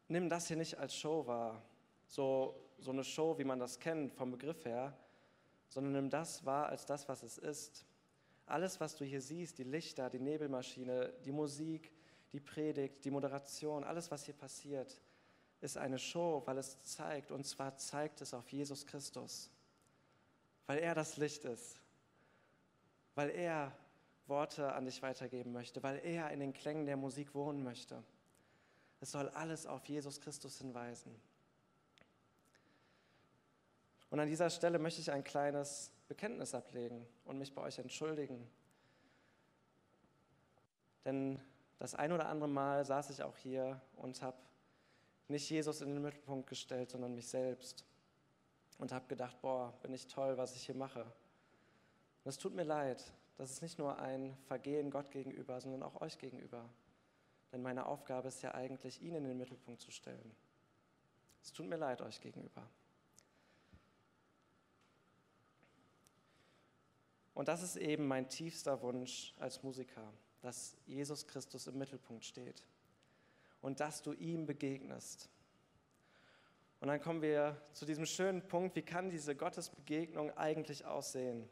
Nimm 0.09 0.29
das 0.29 0.49
hier 0.49 0.57
nicht 0.57 0.79
als 0.79 0.95
Show 0.95 1.27
wahr, 1.27 1.62
so, 2.07 2.55
so 2.79 2.92
eine 2.92 3.05
Show, 3.05 3.38
wie 3.38 3.45
man 3.45 3.59
das 3.59 3.79
kennt 3.79 4.12
vom 4.12 4.31
Begriff 4.31 4.64
her, 4.64 4.97
sondern 5.69 5.92
nimm 5.92 6.11
das 6.11 6.45
wahr 6.47 6.69
als 6.69 6.87
das, 6.87 7.09
was 7.09 7.23
es 7.23 7.38
ist. 7.38 7.85
Alles, 8.47 8.81
was 8.81 8.95
du 8.95 9.05
hier 9.05 9.21
siehst, 9.21 9.59
die 9.59 9.64
Lichter, 9.64 10.09
die 10.09 10.21
Nebelmaschine, 10.21 11.12
die 11.25 11.33
Musik, 11.33 11.92
die 12.33 12.40
Predigt, 12.40 13.05
die 13.05 13.11
Moderation, 13.11 13.83
alles, 13.83 14.11
was 14.11 14.25
hier 14.25 14.35
passiert, 14.35 15.01
ist 15.61 15.77
eine 15.77 15.99
Show, 15.99 16.42
weil 16.45 16.59
es 16.59 16.83
zeigt, 16.83 17.31
und 17.31 17.45
zwar 17.45 17.77
zeigt 17.77 18.21
es 18.21 18.35
auf 18.35 18.49
Jesus 18.49 18.87
Christus, 18.87 19.51
weil 20.66 20.79
er 20.79 20.95
das 20.95 21.16
Licht 21.16 21.45
ist, 21.45 21.81
weil 23.14 23.31
er 23.31 23.73
Worte 24.27 24.73
an 24.73 24.85
dich 24.85 25.03
weitergeben 25.03 25.53
möchte, 25.53 25.83
weil 25.83 25.99
er 26.05 26.31
in 26.31 26.40
den 26.40 26.53
Klängen 26.53 26.87
der 26.87 26.97
Musik 26.97 27.35
wohnen 27.35 27.62
möchte. 27.62 28.03
Es 29.01 29.12
soll 29.12 29.29
alles 29.31 29.66
auf 29.66 29.85
Jesus 29.87 30.21
Christus 30.21 30.59
hinweisen. 30.59 31.14
Und 34.11 34.21
an 34.21 34.29
dieser 34.29 34.51
Stelle 34.51 34.79
möchte 34.79 35.01
ich 35.01 35.11
ein 35.11 35.25
kleines 35.25 35.90
Bekenntnis 36.09 36.55
ablegen 36.55 37.07
und 37.25 37.38
mich 37.38 37.55
bei 37.55 37.62
euch 37.62 37.79
entschuldigen. 37.79 38.49
Denn 41.05 41.40
das 41.79 41.95
ein 41.95 42.12
oder 42.12 42.29
andere 42.29 42.49
Mal 42.49 42.85
saß 42.85 43.11
ich 43.11 43.23
auch 43.23 43.37
hier 43.37 43.81
und 43.97 44.23
habe 44.23 44.37
nicht 45.29 45.49
Jesus 45.51 45.81
in 45.81 45.95
den 45.95 46.03
Mittelpunkt 46.03 46.49
gestellt, 46.49 46.91
sondern 46.91 47.15
mich 47.15 47.29
selbst. 47.29 47.85
Und 48.79 48.93
habe 48.93 49.07
gedacht, 49.09 49.41
boah, 49.41 49.73
bin 49.83 49.95
ich 49.95 50.07
toll, 50.07 50.37
was 50.37 50.55
ich 50.55 50.67
hier 50.67 50.75
mache. 50.75 51.03
Und 51.03 52.29
es 52.29 52.39
tut 52.39 52.55
mir 52.55 52.65
leid, 52.65 53.12
das 53.39 53.51
ist 53.51 53.62
nicht 53.62 53.79
nur 53.79 53.99
ein 53.99 54.37
Vergehen 54.47 54.91
Gott 54.91 55.11
gegenüber, 55.11 55.61
sondern 55.61 55.83
auch 55.83 56.01
euch 56.01 56.19
gegenüber. 56.19 56.69
Denn 57.53 57.62
meine 57.62 57.87
Aufgabe 57.87 58.29
ist 58.29 58.43
ja 58.43 58.55
eigentlich, 58.55 59.01
ihn 59.01 59.15
in 59.15 59.25
den 59.25 59.39
Mittelpunkt 59.39 59.81
zu 59.81 59.91
stellen. 59.91 60.35
Es 61.43 61.53
tut 61.53 61.67
mir 61.67 61.77
leid 61.77 62.03
euch 62.03 62.21
gegenüber. 62.21 62.69
Und 67.35 67.49
das 67.49 67.62
ist 67.62 67.77
eben 67.77 68.07
mein 68.07 68.29
tiefster 68.29 68.81
Wunsch 68.83 69.35
als 69.39 69.62
Musiker, 69.62 70.12
dass 70.41 70.77
Jesus 70.87 71.27
Christus 71.27 71.67
im 71.67 71.79
Mittelpunkt 71.79 72.25
steht 72.25 72.62
und 73.66 73.81
dass 73.81 74.00
du 74.00 74.12
ihm 74.12 74.46
begegnest. 74.46 75.29
Und 76.79 76.87
dann 76.87 77.00
kommen 77.00 77.20
wir 77.20 77.61
zu 77.72 77.85
diesem 77.85 78.07
schönen 78.07 78.46
Punkt, 78.46 78.76
wie 78.76 78.83
kann 78.83 79.11
diese 79.11 79.35
Gottesbegegnung 79.35 80.31
eigentlich 80.37 80.85
aussehen? 80.85 81.48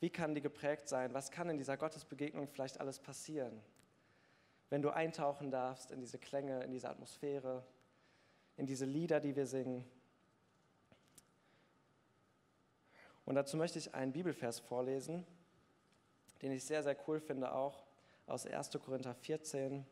Wie 0.00 0.10
kann 0.10 0.34
die 0.34 0.42
geprägt 0.42 0.86
sein? 0.86 1.14
Was 1.14 1.30
kann 1.30 1.48
in 1.48 1.56
dieser 1.56 1.78
Gottesbegegnung 1.78 2.46
vielleicht 2.46 2.78
alles 2.78 2.98
passieren? 2.98 3.58
Wenn 4.68 4.82
du 4.82 4.90
eintauchen 4.90 5.50
darfst 5.50 5.92
in 5.92 6.00
diese 6.00 6.18
Klänge, 6.18 6.62
in 6.62 6.72
diese 6.72 6.90
Atmosphäre, 6.90 7.64
in 8.58 8.66
diese 8.66 8.84
Lieder, 8.84 9.18
die 9.18 9.34
wir 9.34 9.46
singen, 9.46 9.82
Und 13.24 13.34
dazu 13.34 13.56
möchte 13.56 13.80
ich 13.80 13.92
einen 13.92 14.12
Bibelvers 14.12 14.60
vorlesen, 14.60 15.26
den 16.42 16.52
ich 16.52 16.62
sehr, 16.62 16.84
sehr 16.84 16.96
cool 17.08 17.18
finde, 17.18 17.52
auch 17.52 17.84
aus 18.28 18.46
1. 18.46 18.70
Korinther 18.84 19.16
14. 19.16 19.84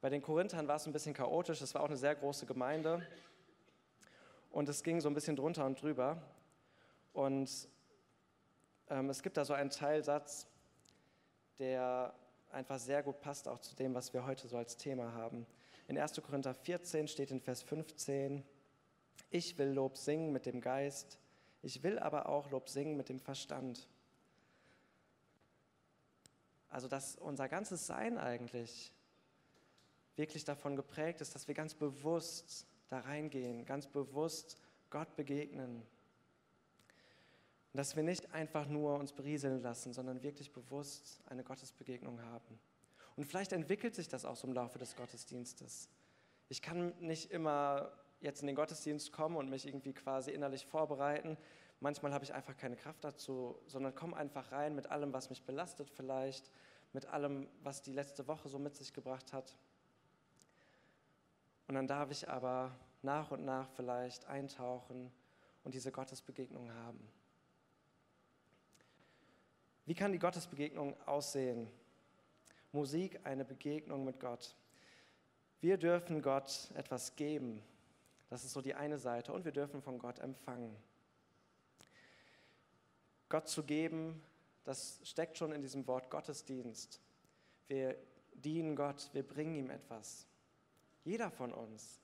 Bei 0.00 0.10
den 0.10 0.22
Korinthern 0.22 0.68
war 0.68 0.76
es 0.76 0.86
ein 0.86 0.92
bisschen 0.92 1.12
chaotisch, 1.12 1.60
es 1.60 1.74
war 1.74 1.82
auch 1.82 1.88
eine 1.88 1.96
sehr 1.96 2.14
große 2.14 2.46
Gemeinde 2.46 3.04
und 4.52 4.68
es 4.68 4.84
ging 4.84 5.00
so 5.00 5.08
ein 5.08 5.14
bisschen 5.14 5.34
drunter 5.34 5.66
und 5.66 5.82
drüber. 5.82 6.22
Und 7.12 7.68
ähm, 8.90 9.10
es 9.10 9.24
gibt 9.24 9.36
da 9.36 9.44
so 9.44 9.54
einen 9.54 9.70
Teilsatz, 9.70 10.46
der 11.58 12.14
einfach 12.52 12.78
sehr 12.78 13.02
gut 13.02 13.20
passt 13.20 13.48
auch 13.48 13.58
zu 13.58 13.74
dem, 13.74 13.92
was 13.92 14.14
wir 14.14 14.24
heute 14.24 14.46
so 14.46 14.56
als 14.56 14.76
Thema 14.76 15.14
haben. 15.14 15.46
In 15.88 15.98
1. 15.98 16.22
Korinther 16.22 16.54
14 16.54 17.08
steht 17.08 17.32
in 17.32 17.40
Vers 17.40 17.62
15, 17.62 18.44
ich 19.30 19.58
will 19.58 19.70
Lob 19.70 19.96
singen 19.96 20.30
mit 20.30 20.46
dem 20.46 20.60
Geist, 20.60 21.18
ich 21.60 21.82
will 21.82 21.98
aber 21.98 22.28
auch 22.28 22.52
Lob 22.52 22.68
singen 22.68 22.96
mit 22.96 23.08
dem 23.08 23.18
Verstand. 23.18 23.88
Also, 26.68 26.86
dass 26.86 27.16
unser 27.16 27.48
ganzes 27.48 27.88
Sein 27.88 28.16
eigentlich 28.16 28.92
wirklich 30.18 30.44
davon 30.44 30.76
geprägt 30.76 31.20
ist, 31.20 31.34
dass 31.34 31.48
wir 31.48 31.54
ganz 31.54 31.74
bewusst 31.74 32.66
da 32.88 33.00
reingehen, 33.00 33.64
ganz 33.64 33.86
bewusst 33.86 34.60
Gott 34.90 35.14
begegnen. 35.16 35.82
Und 37.72 37.76
dass 37.76 37.96
wir 37.96 38.02
nicht 38.02 38.32
einfach 38.34 38.66
nur 38.66 38.98
uns 38.98 39.12
berieseln 39.12 39.62
lassen, 39.62 39.92
sondern 39.92 40.22
wirklich 40.22 40.52
bewusst 40.52 41.20
eine 41.26 41.44
Gottesbegegnung 41.44 42.20
haben. 42.22 42.58
Und 43.16 43.24
vielleicht 43.24 43.52
entwickelt 43.52 43.94
sich 43.94 44.08
das 44.08 44.24
auch 44.24 44.36
so 44.36 44.46
im 44.46 44.54
Laufe 44.54 44.78
des 44.78 44.96
Gottesdienstes. 44.96 45.88
Ich 46.48 46.62
kann 46.62 46.94
nicht 47.00 47.30
immer 47.30 47.92
jetzt 48.20 48.40
in 48.40 48.46
den 48.46 48.56
Gottesdienst 48.56 49.12
kommen 49.12 49.36
und 49.36 49.50
mich 49.50 49.66
irgendwie 49.66 49.92
quasi 49.92 50.30
innerlich 50.30 50.66
vorbereiten. 50.66 51.36
Manchmal 51.80 52.12
habe 52.12 52.24
ich 52.24 52.34
einfach 52.34 52.56
keine 52.56 52.76
Kraft 52.76 53.04
dazu, 53.04 53.58
sondern 53.66 53.94
komme 53.94 54.16
einfach 54.16 54.50
rein 54.50 54.74
mit 54.74 54.88
allem, 54.90 55.12
was 55.12 55.30
mich 55.30 55.44
belastet 55.44 55.90
vielleicht, 55.90 56.50
mit 56.92 57.06
allem, 57.06 57.48
was 57.62 57.82
die 57.82 57.92
letzte 57.92 58.26
Woche 58.26 58.48
so 58.48 58.58
mit 58.58 58.74
sich 58.74 58.92
gebracht 58.92 59.32
hat. 59.32 59.56
Und 61.68 61.74
dann 61.74 61.86
darf 61.86 62.10
ich 62.10 62.28
aber 62.28 62.74
nach 63.02 63.30
und 63.30 63.44
nach 63.44 63.68
vielleicht 63.76 64.24
eintauchen 64.26 65.12
und 65.64 65.74
diese 65.74 65.92
Gottesbegegnung 65.92 66.72
haben. 66.72 67.08
Wie 69.86 69.94
kann 69.94 70.12
die 70.12 70.18
Gottesbegegnung 70.18 71.00
aussehen? 71.06 71.68
Musik, 72.72 73.20
eine 73.24 73.44
Begegnung 73.44 74.04
mit 74.04 74.20
Gott. 74.20 74.54
Wir 75.60 75.76
dürfen 75.76 76.22
Gott 76.22 76.70
etwas 76.74 77.16
geben, 77.16 77.62
das 78.28 78.44
ist 78.44 78.52
so 78.52 78.60
die 78.60 78.74
eine 78.74 78.98
Seite. 78.98 79.32
Und 79.32 79.44
wir 79.44 79.52
dürfen 79.52 79.82
von 79.82 79.98
Gott 79.98 80.18
empfangen. 80.18 80.76
Gott 83.28 83.48
zu 83.48 83.62
geben, 83.62 84.22
das 84.64 85.00
steckt 85.02 85.36
schon 85.36 85.52
in 85.52 85.62
diesem 85.62 85.86
Wort 85.86 86.10
Gottesdienst. 86.10 87.00
Wir 87.66 87.96
dienen 88.34 88.76
Gott, 88.76 89.10
wir 89.12 89.26
bringen 89.26 89.54
ihm 89.54 89.70
etwas. 89.70 90.27
Jeder 91.08 91.30
von 91.30 91.54
uns, 91.54 92.02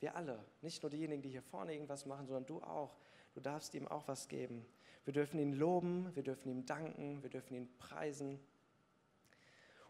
wir 0.00 0.16
alle, 0.16 0.44
nicht 0.60 0.82
nur 0.82 0.90
diejenigen, 0.90 1.22
die 1.22 1.28
hier 1.28 1.40
vorne 1.40 1.72
irgendwas 1.72 2.04
machen, 2.04 2.26
sondern 2.26 2.46
du 2.46 2.60
auch. 2.60 2.96
Du 3.32 3.38
darfst 3.40 3.74
ihm 3.74 3.86
auch 3.86 4.08
was 4.08 4.26
geben. 4.26 4.66
Wir 5.04 5.12
dürfen 5.12 5.38
ihn 5.38 5.52
loben, 5.52 6.12
wir 6.16 6.24
dürfen 6.24 6.48
ihm 6.48 6.66
danken, 6.66 7.22
wir 7.22 7.30
dürfen 7.30 7.54
ihn 7.54 7.72
preisen. 7.78 8.40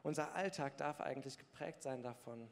Unser 0.02 0.34
Alltag 0.34 0.76
darf 0.76 1.00
eigentlich 1.00 1.38
geprägt 1.38 1.82
sein 1.82 2.02
davon. 2.02 2.50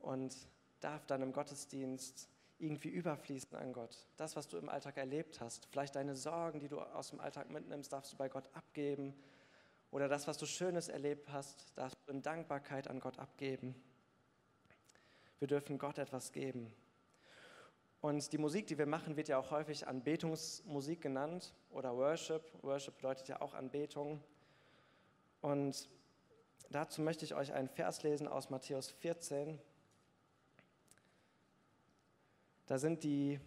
Und 0.00 0.34
darf 0.80 1.06
dann 1.06 1.22
im 1.22 1.32
Gottesdienst 1.32 2.28
irgendwie 2.58 2.88
überfließen 2.88 3.56
an 3.56 3.72
Gott. 3.72 4.08
Das, 4.16 4.34
was 4.34 4.48
du 4.48 4.56
im 4.56 4.68
Alltag 4.68 4.96
erlebt 4.96 5.40
hast, 5.40 5.66
vielleicht 5.66 5.94
deine 5.94 6.16
Sorgen, 6.16 6.58
die 6.58 6.68
du 6.68 6.80
aus 6.80 7.10
dem 7.10 7.20
Alltag 7.20 7.48
mitnimmst, 7.50 7.92
darfst 7.92 8.12
du 8.12 8.16
bei 8.16 8.28
Gott 8.28 8.50
abgeben. 8.54 9.14
Oder 9.92 10.08
das, 10.08 10.26
was 10.26 10.36
du 10.36 10.46
Schönes 10.46 10.88
erlebt 10.88 11.28
hast, 11.28 11.78
darfst 11.78 11.96
du 12.06 12.12
in 12.12 12.22
Dankbarkeit 12.22 12.88
an 12.88 12.98
Gott 12.98 13.20
abgeben. 13.20 13.80
Wir 15.38 15.48
dürfen 15.48 15.78
Gott 15.78 15.98
etwas 15.98 16.32
geben. 16.32 16.72
Und 18.00 18.32
die 18.32 18.38
Musik, 18.38 18.66
die 18.66 18.78
wir 18.78 18.86
machen, 18.86 19.16
wird 19.16 19.28
ja 19.28 19.38
auch 19.38 19.50
häufig 19.50 19.86
Anbetungsmusik 19.86 21.00
genannt 21.00 21.54
oder 21.70 21.96
Worship. 21.96 22.42
Worship 22.62 22.96
bedeutet 22.96 23.28
ja 23.28 23.40
auch 23.40 23.54
Anbetung. 23.54 24.22
Und 25.40 25.88
dazu 26.70 27.02
möchte 27.02 27.24
ich 27.24 27.34
euch 27.34 27.52
einen 27.52 27.68
Vers 27.68 28.02
lesen 28.02 28.28
aus 28.28 28.50
Matthäus 28.50 28.90
14, 28.90 29.58
da 32.66 32.78
sind 32.78 33.04
die 33.04 33.38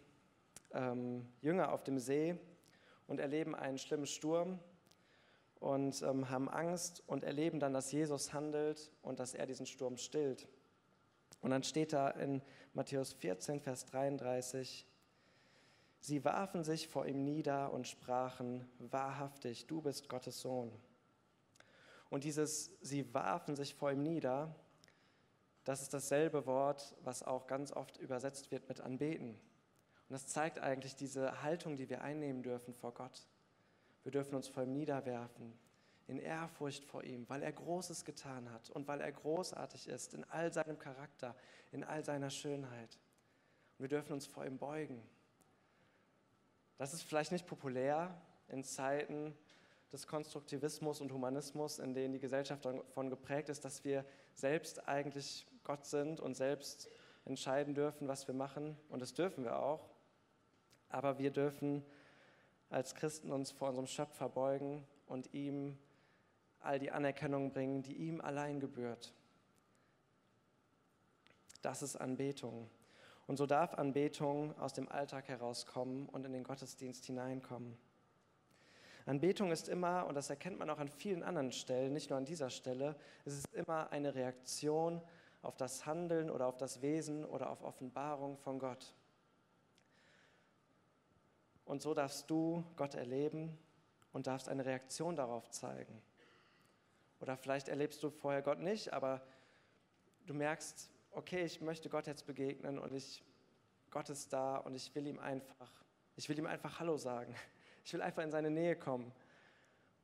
ähm, 0.72 1.28
Jünger 1.42 1.74
auf 1.74 1.84
dem 1.84 2.00
See 2.00 2.38
und 3.06 3.20
erleben 3.20 3.54
einen 3.54 3.78
schlimmen 3.78 4.06
Sturm 4.06 4.60
und 5.60 6.02
ähm, 6.04 6.30
haben 6.30 6.48
Angst 6.48 7.04
und 7.06 7.26
erleben 7.26 7.60
dann, 7.60 7.74
dass 7.74 7.92
Jesus 7.92 8.32
handelt 8.32 8.92
und 9.02 9.20
dass 9.20 9.34
er 9.34 9.46
diesen 9.46 9.66
Sturm 9.66 9.98
stillt. 9.98 10.48
Und 11.42 11.52
dann 11.52 11.64
steht 11.64 11.94
da 11.94 12.10
in 12.10 12.42
Matthäus 12.74 13.14
14, 13.14 13.60
Vers 13.62 13.86
33, 13.86 14.86
Sie 16.02 16.24
warfen 16.24 16.64
sich 16.64 16.88
vor 16.88 17.06
ihm 17.08 17.26
nieder 17.26 17.74
und 17.74 17.88
sprachen, 17.88 18.66
wahrhaftig, 18.80 19.68
du 19.68 19.82
bist 19.82 20.08
Gottes 20.08 20.40
Sohn. 20.40 20.72
Und 22.10 22.24
dieses, 22.24 22.72
sie 22.82 23.14
warfen 23.14 23.56
sich 23.56 23.76
vor 23.76 23.92
ihm 23.92 24.02
nieder, 24.02 24.56
das 25.66 25.82
ist 25.82 25.94
dasselbe 25.94 26.46
Wort, 26.46 26.96
was 27.04 27.22
auch 27.22 27.48
ganz 27.48 27.72
oft 27.74 27.98
übersetzt 27.98 28.50
wird 28.50 28.68
mit 28.70 28.82
anbeten. 28.82 29.32
Und 29.32 30.14
das 30.14 30.28
zeigt 30.28 30.58
eigentlich 30.60 30.96
diese 30.96 31.44
Haltung, 31.44 31.76
die 31.76 31.90
wir 31.90 32.02
einnehmen 32.02 32.42
dürfen 32.42 32.74
vor 32.74 32.94
Gott. 32.94 33.28
Wir 34.04 34.12
dürfen 34.12 34.36
uns 34.36 34.48
vor 34.48 34.64
ihm 34.64 34.72
niederwerfen, 34.72 35.54
in 36.10 36.18
Ehrfurcht 36.18 36.84
vor 36.84 37.04
ihm, 37.04 37.30
weil 37.30 37.44
er 37.44 37.52
Großes 37.52 38.04
getan 38.04 38.52
hat 38.52 38.72
und 38.72 38.88
weil 38.88 39.00
er 39.00 39.12
großartig 39.12 39.88
ist 39.88 40.16
in 40.16 40.24
all 40.26 40.52
seinem 40.52 40.80
Charakter, 40.80 41.36
in 41.72 41.84
all 41.84 42.04
seiner 42.04 42.32
Schönheit. 42.32 42.98
Und 43.78 43.84
wir 43.84 43.90
dürfen 43.90 44.14
uns 44.14 44.26
vor 44.26 44.44
ihm 44.44 44.58
beugen. 44.58 45.04
Das 46.80 46.94
ist 46.94 47.04
vielleicht 47.04 47.32
nicht 47.32 47.46
populär 47.46 48.20
in 48.48 48.64
Zeiten 48.64 49.38
des 49.92 50.08
Konstruktivismus 50.08 51.00
und 51.00 51.12
Humanismus, 51.12 51.78
in 51.78 51.94
denen 51.94 52.14
die 52.14 52.20
Gesellschaft 52.20 52.66
davon 52.66 53.10
geprägt 53.12 53.50
ist, 53.50 53.64
dass 53.64 53.84
wir 53.84 54.04
selbst 54.34 54.88
eigentlich 54.88 55.46
Gott 55.64 55.86
sind 55.86 56.20
und 56.20 56.36
selbst 56.36 56.90
entscheiden 57.26 57.76
dürfen, 57.76 58.08
was 58.08 58.28
wir 58.28 58.34
machen. 58.34 58.76
Und 58.90 59.02
das 59.02 59.14
dürfen 59.14 59.44
wir 59.44 59.60
auch. 59.60 59.88
Aber 60.90 61.20
wir 61.20 61.30
dürfen 61.30 61.86
als 62.72 62.96
Christen 62.96 63.32
uns 63.32 63.52
vor 63.52 63.70
unserem 63.70 63.88
Schöpfer 63.88 64.28
beugen 64.30 64.88
und 65.06 65.34
ihm 65.34 65.78
all 66.62 66.80
die 66.80 66.92
Anerkennung 66.92 67.52
bringen, 67.52 67.82
die 67.82 67.96
ihm 67.96 68.22
allein 68.22 68.60
gebührt. 68.60 69.14
Das 71.62 71.82
ist 71.82 71.96
Anbetung. 71.96 72.70
Und 73.28 73.38
so 73.38 73.46
darf 73.46 73.76
Anbetung 73.76 74.58
aus 74.58 74.74
dem 74.74 74.90
Alltag 74.90 75.28
herauskommen 75.28 76.08
und 76.10 76.26
in 76.26 76.34
den 76.34 76.44
Gottesdienst 76.44 77.06
hineinkommen. 77.06 77.78
Anbetung 79.06 79.52
ist 79.52 79.70
immer, 79.70 80.06
und 80.06 80.16
das 80.16 80.30
erkennt 80.30 80.60
man 80.60 80.70
auch 80.70 80.78
an 80.78 80.88
vielen 80.88 81.24
anderen 81.24 81.52
Stellen, 81.52 81.94
nicht 81.94 82.10
nur 82.10 82.18
an 82.18 82.26
dieser 82.26 82.50
Stelle, 82.50 82.96
es 83.26 83.34
ist 83.34 83.54
immer 83.54 83.92
eine 83.92 84.14
Reaktion 84.14 85.02
auf 85.42 85.58
das 85.58 85.86
Handeln 85.86 86.30
oder 86.30 86.48
auf 86.48 86.58
das 86.58 86.82
Wesen 86.82 87.26
oder 87.26 87.50
auf 87.50 87.64
Offenbarung 87.64 88.38
von 88.38 88.60
Gott. 88.60 88.94
Und 91.66 91.82
so 91.82 91.94
darfst 91.94 92.30
du 92.30 92.64
Gott 92.76 92.96
erleben 92.96 93.58
und 94.12 94.28
darfst 94.28 94.50
eine 94.50 94.66
Reaktion 94.66 95.16
darauf 95.16 95.50
zeigen. 95.50 96.02
Oder 97.20 97.38
vielleicht 97.38 97.68
erlebst 97.68 98.02
du 98.04 98.10
vorher 98.10 98.42
Gott 98.42 98.60
nicht, 98.60 98.94
aber 98.94 99.22
du 100.26 100.34
merkst, 100.34 100.90
okay, 101.12 101.44
ich 101.44 101.62
möchte 101.62 101.90
Gott 101.90 102.08
jetzt 102.08 102.26
begegnen 102.26 102.80
und 102.80 102.94
ich, 102.94 103.24
Gott 103.92 104.10
ist 104.10 104.32
da 104.32 104.58
und 104.58 104.76
ich 104.76 104.94
will 104.96 105.08
ihm 105.08 105.20
einfach, 105.20 105.72
ich 106.16 106.30
will 106.30 106.38
ihm 106.38 106.46
einfach 106.46 106.80
Hallo 106.80 106.98
sagen. 106.98 107.36
Ich 107.86 107.94
will 107.94 108.02
einfach 108.04 108.22
in 108.22 108.30
seine 108.30 108.52
Nähe 108.52 108.76
kommen. 108.76 109.12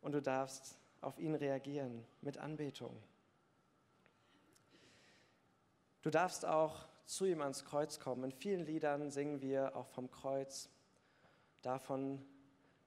Und 0.01 0.13
du 0.13 0.21
darfst 0.21 0.79
auf 1.01 1.19
ihn 1.19 1.35
reagieren 1.35 2.03
mit 2.21 2.39
Anbetung. 2.39 2.99
Du 6.01 6.09
darfst 6.09 6.45
auch 6.45 6.87
zu 7.05 7.25
ihm 7.25 7.41
ans 7.41 7.63
Kreuz 7.63 7.99
kommen. 7.99 8.23
In 8.23 8.31
vielen 8.31 8.65
Liedern 8.65 9.11
singen 9.11 9.41
wir 9.41 9.75
auch 9.75 9.87
vom 9.89 10.09
Kreuz, 10.09 10.69
davon, 11.65 12.23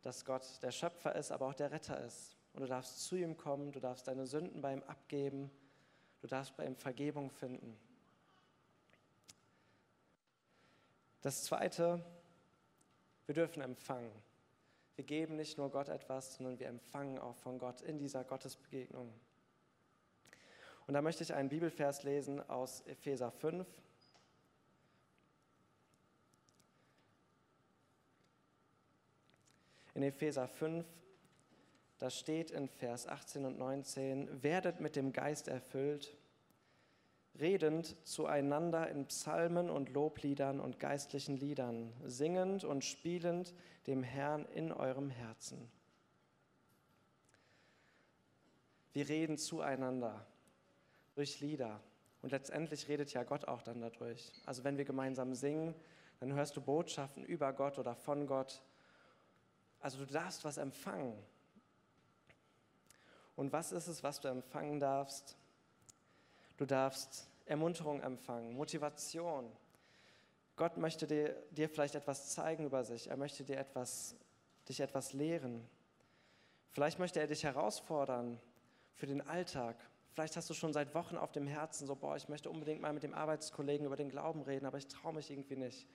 dass 0.02 0.24
Gott 0.24 0.62
der 0.62 0.70
Schöpfer 0.70 1.14
ist, 1.16 1.32
aber 1.32 1.46
auch 1.46 1.54
der 1.54 1.70
Retter 1.70 2.02
ist. 2.04 2.37
Und 2.58 2.62
du 2.62 2.70
darfst 2.70 3.04
zu 3.04 3.14
ihm 3.14 3.36
kommen, 3.36 3.70
du 3.70 3.78
darfst 3.78 4.08
deine 4.08 4.26
Sünden 4.26 4.60
bei 4.60 4.72
ihm 4.72 4.82
abgeben, 4.82 5.48
du 6.22 6.26
darfst 6.26 6.56
bei 6.56 6.66
ihm 6.66 6.74
Vergebung 6.74 7.30
finden. 7.30 7.78
Das 11.22 11.44
Zweite, 11.44 12.04
wir 13.26 13.36
dürfen 13.36 13.62
empfangen. 13.62 14.10
Wir 14.96 15.04
geben 15.04 15.36
nicht 15.36 15.56
nur 15.56 15.70
Gott 15.70 15.88
etwas, 15.88 16.34
sondern 16.34 16.58
wir 16.58 16.66
empfangen 16.66 17.20
auch 17.20 17.36
von 17.36 17.60
Gott 17.60 17.80
in 17.80 17.96
dieser 17.96 18.24
Gottesbegegnung. 18.24 19.14
Und 20.88 20.94
da 20.94 21.00
möchte 21.00 21.22
ich 21.22 21.34
einen 21.34 21.50
Bibelvers 21.50 22.02
lesen 22.02 22.40
aus 22.50 22.80
Epheser 22.88 23.30
5. 23.30 23.68
In 29.94 30.02
Epheser 30.02 30.48
5 30.48 30.84
da 31.98 32.10
steht 32.10 32.50
in 32.50 32.68
Vers 32.68 33.06
18 33.06 33.44
und 33.44 33.58
19, 33.58 34.42
werdet 34.42 34.80
mit 34.80 34.96
dem 34.96 35.12
Geist 35.12 35.48
erfüllt, 35.48 36.16
redend 37.38 37.96
zueinander 38.06 38.88
in 38.88 39.06
Psalmen 39.06 39.70
und 39.70 39.90
Lobliedern 39.90 40.60
und 40.60 40.78
geistlichen 40.78 41.36
Liedern, 41.36 41.92
singend 42.04 42.64
und 42.64 42.84
spielend 42.84 43.54
dem 43.86 44.02
Herrn 44.02 44.44
in 44.46 44.72
eurem 44.72 45.10
Herzen. 45.10 45.70
Wir 48.92 49.08
reden 49.08 49.38
zueinander 49.38 50.26
durch 51.14 51.40
Lieder. 51.40 51.80
Und 52.22 52.32
letztendlich 52.32 52.88
redet 52.88 53.12
ja 53.12 53.22
Gott 53.22 53.46
auch 53.46 53.62
dann 53.62 53.80
dadurch. 53.80 54.32
Also 54.44 54.64
wenn 54.64 54.76
wir 54.76 54.84
gemeinsam 54.84 55.34
singen, 55.34 55.74
dann 56.18 56.32
hörst 56.32 56.56
du 56.56 56.60
Botschaften 56.60 57.24
über 57.24 57.52
Gott 57.52 57.78
oder 57.78 57.94
von 57.94 58.26
Gott. 58.26 58.60
Also 59.80 59.98
du 59.98 60.06
darfst 60.06 60.44
was 60.44 60.58
empfangen. 60.58 61.16
Und 63.38 63.52
was 63.52 63.70
ist 63.70 63.86
es, 63.86 64.02
was 64.02 64.18
du 64.18 64.26
empfangen 64.26 64.80
darfst? 64.80 65.36
Du 66.56 66.66
darfst 66.66 67.28
Ermunterung 67.46 68.00
empfangen, 68.02 68.52
Motivation. 68.52 69.48
Gott 70.56 70.76
möchte 70.76 71.06
dir, 71.06 71.36
dir 71.52 71.68
vielleicht 71.68 71.94
etwas 71.94 72.30
zeigen 72.30 72.64
über 72.64 72.82
sich. 72.82 73.10
Er 73.10 73.16
möchte 73.16 73.44
dir 73.44 73.56
etwas, 73.56 74.16
dich 74.68 74.80
etwas 74.80 75.12
lehren. 75.12 75.64
Vielleicht 76.70 76.98
möchte 76.98 77.20
er 77.20 77.28
dich 77.28 77.44
herausfordern 77.44 78.40
für 78.96 79.06
den 79.06 79.20
Alltag. 79.20 79.76
Vielleicht 80.14 80.36
hast 80.36 80.50
du 80.50 80.54
schon 80.54 80.72
seit 80.72 80.92
Wochen 80.96 81.16
auf 81.16 81.30
dem 81.30 81.46
Herzen 81.46 81.86
so, 81.86 81.94
boah, 81.94 82.16
ich 82.16 82.28
möchte 82.28 82.50
unbedingt 82.50 82.80
mal 82.80 82.92
mit 82.92 83.04
dem 83.04 83.14
Arbeitskollegen 83.14 83.86
über 83.86 83.94
den 83.94 84.08
Glauben 84.08 84.42
reden, 84.42 84.66
aber 84.66 84.78
ich 84.78 84.88
traue 84.88 85.14
mich 85.14 85.30
irgendwie 85.30 85.54
nicht. 85.54 85.86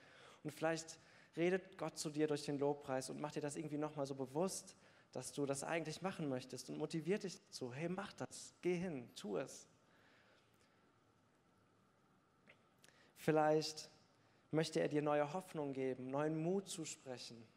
Und 0.45 0.51
vielleicht 0.51 0.97
redet 1.35 1.77
Gott 1.77 1.97
zu 1.97 2.09
dir 2.09 2.27
durch 2.27 2.45
den 2.45 2.57
Lobpreis 2.57 3.09
und 3.09 3.19
macht 3.19 3.35
dir 3.35 3.41
das 3.41 3.57
irgendwie 3.57 3.77
nochmal 3.77 4.05
so 4.05 4.15
bewusst, 4.15 4.77
dass 5.13 5.31
du 5.31 5.45
das 5.45 5.63
eigentlich 5.63 6.01
machen 6.01 6.27
möchtest 6.27 6.69
und 6.69 6.77
motiviert 6.77 7.23
dich 7.23 7.39
dazu, 7.39 7.71
hey, 7.71 7.87
mach 7.87 8.11
das, 8.13 8.53
geh 8.61 8.75
hin, 8.75 9.09
tu 9.15 9.37
es. 9.37 9.67
Vielleicht 13.15 13.89
möchte 14.51 14.81
er 14.81 14.89
dir 14.89 15.01
neue 15.01 15.31
Hoffnung 15.31 15.71
geben, 15.71 16.09
neuen 16.09 16.37
Mut 16.37 16.67
zusprechen. 16.67 17.47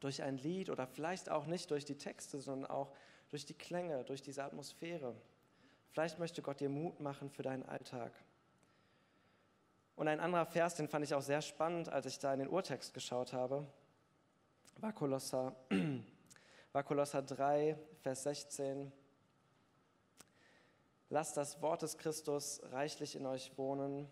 Durch 0.00 0.22
ein 0.22 0.38
Lied 0.38 0.70
oder 0.70 0.86
vielleicht 0.86 1.30
auch 1.30 1.46
nicht 1.46 1.70
durch 1.70 1.84
die 1.84 1.96
Texte, 1.96 2.40
sondern 2.40 2.70
auch 2.70 2.92
durch 3.28 3.44
die 3.44 3.54
Klänge, 3.54 4.02
durch 4.04 4.22
diese 4.22 4.42
Atmosphäre. 4.42 5.14
Vielleicht 5.90 6.18
möchte 6.18 6.42
Gott 6.42 6.60
dir 6.60 6.68
Mut 6.68 7.00
machen 7.00 7.30
für 7.30 7.42
deinen 7.42 7.64
Alltag. 7.64 8.12
Und 9.94 10.08
ein 10.08 10.20
anderer 10.20 10.46
Vers, 10.46 10.74
den 10.74 10.88
fand 10.88 11.04
ich 11.04 11.14
auch 11.14 11.22
sehr 11.22 11.42
spannend, 11.42 11.88
als 11.88 12.06
ich 12.06 12.18
da 12.18 12.32
in 12.32 12.40
den 12.40 12.48
Urtext 12.48 12.92
geschaut 12.92 13.32
habe, 13.32 13.66
war 14.78 14.92
Kolosser 14.92 15.56
war 16.72 16.82
Kolosser 16.82 17.22
3, 17.22 17.76
Vers 18.02 18.22
16. 18.24 18.92
Lasst 21.08 21.36
das 21.36 21.62
Wort 21.62 21.82
des 21.82 21.98
Christus 21.98 22.60
reichlich 22.72 23.16
in 23.16 23.26
euch 23.26 23.56
wohnen, 23.56 24.08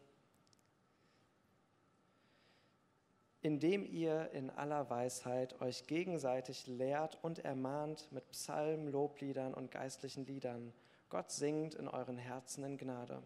indem 3.42 3.84
ihr 3.84 4.30
in 4.30 4.48
aller 4.50 4.88
Weisheit 4.88 5.60
euch 5.60 5.86
gegenseitig 5.86 6.66
lehrt 6.66 7.18
und 7.22 7.40
ermahnt 7.40 8.10
mit 8.10 8.30
Psalmen, 8.30 8.88
Lobliedern 8.88 9.52
und 9.52 9.70
geistlichen 9.70 10.24
Liedern. 10.24 10.72
Gott 11.10 11.30
singt 11.30 11.74
in 11.74 11.88
euren 11.88 12.16
Herzen 12.16 12.64
in 12.64 12.78
Gnade. 12.78 13.22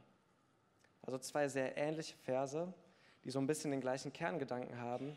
Also 1.02 1.18
zwei 1.18 1.48
sehr 1.48 1.76
ähnliche 1.76 2.16
Verse, 2.16 2.72
die 3.24 3.30
so 3.30 3.38
ein 3.38 3.46
bisschen 3.46 3.70
den 3.70 3.80
gleichen 3.80 4.12
Kerngedanken 4.12 4.80
haben. 4.80 5.16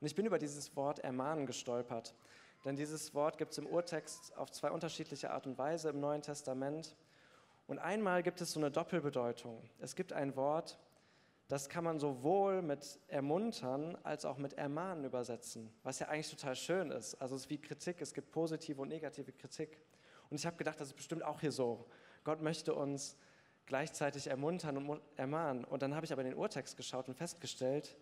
Und 0.00 0.06
ich 0.06 0.14
bin 0.14 0.26
über 0.26 0.38
dieses 0.38 0.74
Wort 0.76 0.98
ermahnen 1.00 1.46
gestolpert. 1.46 2.14
Denn 2.64 2.76
dieses 2.76 3.14
Wort 3.14 3.38
gibt 3.38 3.52
es 3.52 3.58
im 3.58 3.66
Urtext 3.66 4.36
auf 4.36 4.50
zwei 4.50 4.70
unterschiedliche 4.70 5.30
Art 5.30 5.46
und 5.46 5.58
Weise 5.58 5.90
im 5.90 6.00
Neuen 6.00 6.22
Testament. 6.22 6.96
Und 7.66 7.78
einmal 7.78 8.22
gibt 8.22 8.40
es 8.40 8.52
so 8.52 8.60
eine 8.60 8.70
Doppelbedeutung. 8.70 9.62
Es 9.78 9.94
gibt 9.94 10.12
ein 10.12 10.34
Wort, 10.36 10.78
das 11.48 11.68
kann 11.68 11.84
man 11.84 11.98
sowohl 11.98 12.60
mit 12.60 12.98
ermuntern 13.08 13.96
als 14.02 14.24
auch 14.24 14.38
mit 14.38 14.54
ermahnen 14.54 15.04
übersetzen, 15.04 15.72
was 15.82 15.98
ja 15.98 16.08
eigentlich 16.08 16.30
total 16.30 16.56
schön 16.56 16.90
ist. 16.90 17.14
Also 17.14 17.36
es 17.36 17.42
ist 17.42 17.50
wie 17.50 17.58
Kritik, 17.58 18.02
es 18.02 18.12
gibt 18.12 18.30
positive 18.32 18.82
und 18.82 18.88
negative 18.88 19.32
Kritik. 19.32 19.78
Und 20.28 20.38
ich 20.38 20.44
habe 20.44 20.56
gedacht, 20.56 20.80
das 20.80 20.88
ist 20.88 20.94
bestimmt 20.94 21.24
auch 21.24 21.40
hier 21.40 21.52
so. 21.52 21.86
Gott 22.24 22.42
möchte 22.42 22.74
uns 22.74 23.16
gleichzeitig 23.64 24.26
ermuntern 24.26 24.76
und 24.76 25.00
ermahnen. 25.16 25.64
Und 25.64 25.82
dann 25.82 25.94
habe 25.94 26.04
ich 26.04 26.12
aber 26.12 26.22
in 26.22 26.28
den 26.28 26.38
Urtext 26.38 26.76
geschaut 26.76 27.08
und 27.08 27.14
festgestellt, 27.14 27.96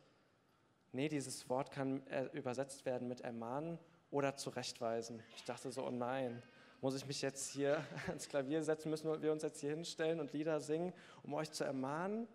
nee, 0.93 1.09
dieses 1.09 1.49
Wort 1.49 1.71
kann 1.71 2.07
äh, 2.07 2.25
übersetzt 2.33 2.85
werden 2.85 3.07
mit 3.07 3.21
ermahnen 3.21 3.79
oder 4.17 4.35
zurechtweisen. 4.35 5.23
Ich 5.37 5.45
dachte 5.45 5.71
so, 5.71 5.87
oh 5.87 5.91
nein, 5.91 6.43
muss 6.81 6.95
ich 6.95 7.05
mich 7.05 7.21
jetzt 7.21 7.51
hier 7.51 7.85
ans 8.09 8.29
Klavier 8.29 8.63
setzen, 8.63 8.89
müssen 8.89 9.21
wir 9.21 9.31
uns 9.31 9.43
jetzt 9.43 9.61
hier 9.61 9.71
hinstellen 9.71 10.21
und 10.21 10.33
Lieder 10.33 10.59
singen, 10.59 10.95
um 11.23 11.35
euch 11.35 11.51
zu 11.51 11.65
ermahnen? 11.65 12.27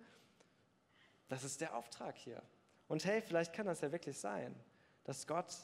Das 1.27 1.43
ist 1.43 1.59
der 1.59 1.75
Auftrag 1.75 2.15
hier. 2.17 2.39
Und 2.87 3.03
hey, 3.05 3.23
vielleicht 3.23 3.53
kann 3.53 3.65
das 3.65 3.81
ja 3.81 3.91
wirklich 3.91 4.19
sein, 4.19 4.55
dass 5.05 5.25
Gott 5.25 5.55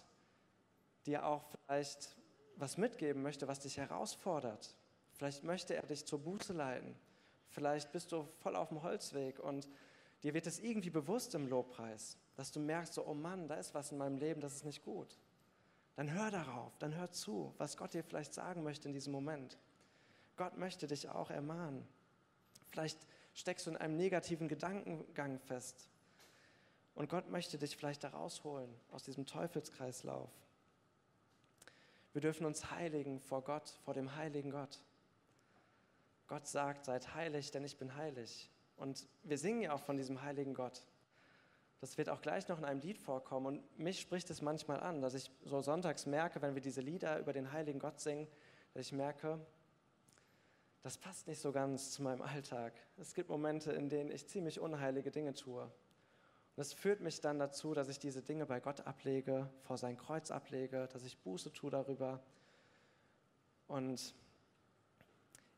dir 1.05 1.23
auch 1.23 1.43
vielleicht 1.49 2.15
was 2.55 2.77
mitgeben 2.77 3.21
möchte, 3.21 3.47
was 3.47 3.59
dich 3.59 3.77
herausfordert. 3.77 4.75
Vielleicht 5.13 5.43
möchte 5.43 5.75
er 5.75 5.83
dich 5.83 6.03
zur 6.05 6.19
Buße 6.19 6.53
leiten. 6.53 6.95
Vielleicht 7.49 7.91
bist 7.91 8.11
du 8.11 8.27
voll 8.39 8.55
auf 8.55 8.69
dem 8.69 8.81
Holzweg 8.81 9.39
und 9.39 9.69
dir 10.23 10.33
wird 10.33 10.47
es 10.47 10.57
irgendwie 10.59 10.89
bewusst 10.89 11.35
im 11.35 11.47
Lobpreis. 11.47 12.17
dass 12.35 12.51
du 12.51 12.59
merkst, 12.59 12.93
so, 12.93 13.05
oh 13.05 13.13
Mann, 13.13 13.47
da 13.47 13.55
ist 13.55 13.73
was 13.73 13.91
in 13.91 13.97
meinem 13.97 14.17
Leben, 14.17 14.41
das 14.41 14.55
ist 14.55 14.65
nicht 14.65 14.83
gut, 14.83 15.17
dann 15.97 16.13
hör 16.13 16.29
darauf, 16.29 16.77
dann 16.77 16.95
hör 16.95 17.11
zu, 17.11 17.55
was 17.57 17.75
Gott 17.75 17.95
dir 17.95 18.03
vielleicht 18.03 18.31
sagen 18.31 18.63
möchte 18.63 18.87
in 18.87 18.93
diesem 18.93 19.11
Moment. 19.11 19.57
Gott 20.37 20.55
möchte 20.55 20.85
dich 20.85 21.09
auch 21.09 21.31
ermahnen. 21.31 21.87
Vielleicht 22.69 22.99
steckst 23.33 23.65
du 23.65 23.71
in 23.71 23.77
einem 23.77 23.97
negativen 23.97 24.47
Gedankengang 24.47 25.39
fest. 25.39 25.89
Und 26.93 27.09
Gott 27.09 27.31
möchte 27.31 27.57
dich 27.57 27.75
vielleicht 27.75 28.03
da 28.03 28.09
rausholen 28.09 28.69
aus 28.91 29.03
diesem 29.03 29.25
Teufelskreislauf. 29.25 30.29
Wir 32.13 32.21
dürfen 32.21 32.45
uns 32.45 32.69
heiligen 32.69 33.19
vor 33.19 33.43
Gott, 33.43 33.67
vor 33.83 33.95
dem 33.95 34.15
heiligen 34.15 34.51
Gott. 34.51 34.79
Gott 36.27 36.47
sagt, 36.47 36.85
seid 36.85 37.15
heilig, 37.15 37.49
denn 37.49 37.63
ich 37.63 37.77
bin 37.77 37.95
heilig. 37.95 38.51
Und 38.75 39.07
wir 39.23 39.39
singen 39.39 39.61
ja 39.61 39.73
auch 39.73 39.81
von 39.81 39.97
diesem 39.97 40.21
heiligen 40.21 40.53
Gott. 40.53 40.83
Das 41.79 41.97
wird 41.97 42.09
auch 42.09 42.21
gleich 42.21 42.47
noch 42.47 42.57
in 42.57 42.65
einem 42.65 42.79
Lied 42.79 42.97
vorkommen. 42.97 43.45
Und 43.45 43.79
mich 43.79 43.99
spricht 43.99 44.29
es 44.29 44.41
manchmal 44.41 44.79
an, 44.79 45.01
dass 45.01 45.13
ich 45.13 45.31
so 45.43 45.61
sonntags 45.61 46.05
merke, 46.05 46.41
wenn 46.41 46.55
wir 46.55 46.61
diese 46.61 46.81
Lieder 46.81 47.19
über 47.19 47.33
den 47.33 47.51
heiligen 47.51 47.79
Gott 47.79 47.99
singen, 47.99 48.27
dass 48.73 48.85
ich 48.85 48.91
merke, 48.91 49.39
das 50.81 50.97
passt 50.97 51.27
nicht 51.27 51.39
so 51.39 51.51
ganz 51.51 51.91
zu 51.91 52.01
meinem 52.01 52.21
Alltag. 52.21 52.73
Es 52.97 53.13
gibt 53.13 53.29
Momente, 53.29 53.73
in 53.73 53.89
denen 53.89 54.11
ich 54.11 54.27
ziemlich 54.27 54.59
unheilige 54.59 55.11
Dinge 55.11 55.33
tue. 55.33 55.63
Und 55.63 55.71
das 56.55 56.73
führt 56.73 57.01
mich 57.01 57.21
dann 57.21 57.37
dazu, 57.37 57.73
dass 57.73 57.89
ich 57.89 57.99
diese 57.99 58.23
Dinge 58.23 58.45
bei 58.45 58.59
Gott 58.59 58.81
ablege, 58.87 59.49
vor 59.61 59.77
sein 59.77 59.97
Kreuz 59.97 60.31
ablege, 60.31 60.87
dass 60.93 61.03
ich 61.03 61.19
Buße 61.19 61.51
tue 61.53 61.69
darüber. 61.69 62.23
Und 63.67 64.15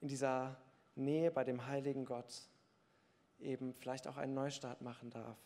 in 0.01 0.07
dieser 0.07 0.57
Nähe 0.95 1.31
bei 1.31 1.43
dem 1.43 1.67
heiligen 1.67 2.05
Gott 2.05 2.49
eben 3.39 3.73
vielleicht 3.73 4.07
auch 4.07 4.17
einen 4.17 4.33
Neustart 4.33 4.81
machen 4.81 5.09
darf. 5.09 5.37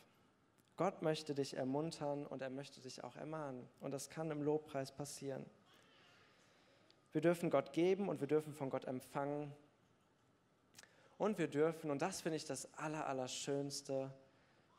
Gott 0.75 1.01
möchte 1.01 1.35
dich 1.35 1.55
ermuntern 1.55 2.25
und 2.25 2.41
er 2.41 2.49
möchte 2.49 2.81
dich 2.81 3.03
auch 3.03 3.15
ermahnen. 3.15 3.67
Und 3.79 3.91
das 3.91 4.09
kann 4.09 4.31
im 4.31 4.41
Lobpreis 4.41 4.91
passieren. 4.91 5.45
Wir 7.11 7.21
dürfen 7.21 7.51
Gott 7.51 7.73
geben 7.73 8.09
und 8.09 8.21
wir 8.21 8.27
dürfen 8.27 8.53
von 8.53 8.71
Gott 8.71 8.85
empfangen. 8.85 9.53
Und 11.19 11.37
wir 11.37 11.47
dürfen, 11.47 11.91
und 11.91 12.01
das 12.01 12.21
finde 12.21 12.37
ich 12.37 12.45
das 12.45 12.73
Allerallerschönste, 12.73 14.11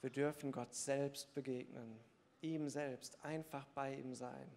wir 0.00 0.10
dürfen 0.10 0.50
Gott 0.50 0.74
selbst 0.74 1.32
begegnen, 1.32 1.98
ihm 2.40 2.68
selbst, 2.68 3.24
einfach 3.24 3.66
bei 3.68 3.94
ihm 3.94 4.14
sein. 4.14 4.50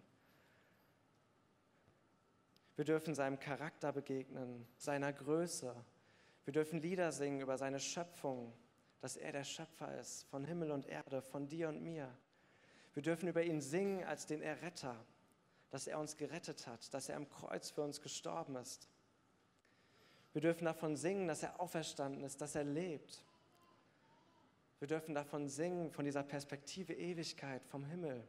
Wir 2.76 2.84
dürfen 2.84 3.14
seinem 3.14 3.38
Charakter 3.38 3.92
begegnen, 3.92 4.66
seiner 4.76 5.12
Größe. 5.12 5.74
Wir 6.44 6.52
dürfen 6.52 6.80
Lieder 6.80 7.12
singen 7.12 7.40
über 7.40 7.58
seine 7.58 7.80
Schöpfung, 7.80 8.52
dass 9.00 9.16
er 9.16 9.32
der 9.32 9.44
Schöpfer 9.44 9.98
ist 9.98 10.24
von 10.24 10.44
Himmel 10.44 10.70
und 10.70 10.86
Erde, 10.86 11.22
von 11.22 11.48
dir 11.48 11.68
und 11.68 11.82
mir. 11.82 12.08
Wir 12.94 13.02
dürfen 13.02 13.28
über 13.28 13.42
ihn 13.42 13.60
singen 13.60 14.04
als 14.04 14.26
den 14.26 14.42
Erretter, 14.42 14.96
dass 15.70 15.86
er 15.86 15.98
uns 15.98 16.16
gerettet 16.16 16.66
hat, 16.66 16.92
dass 16.92 17.08
er 17.08 17.16
am 17.16 17.28
Kreuz 17.28 17.70
für 17.70 17.82
uns 17.82 18.00
gestorben 18.00 18.56
ist. 18.56 18.88
Wir 20.32 20.40
dürfen 20.42 20.64
davon 20.64 20.96
singen, 20.96 21.28
dass 21.28 21.42
er 21.42 21.60
auferstanden 21.60 22.24
ist, 22.24 22.40
dass 22.40 22.54
er 22.54 22.64
lebt. 22.64 23.22
Wir 24.78 24.88
dürfen 24.88 25.14
davon 25.14 25.48
singen, 25.48 25.90
von 25.90 26.04
dieser 26.04 26.22
Perspektive 26.22 26.94
Ewigkeit, 26.94 27.64
vom 27.66 27.84
Himmel. 27.84 28.22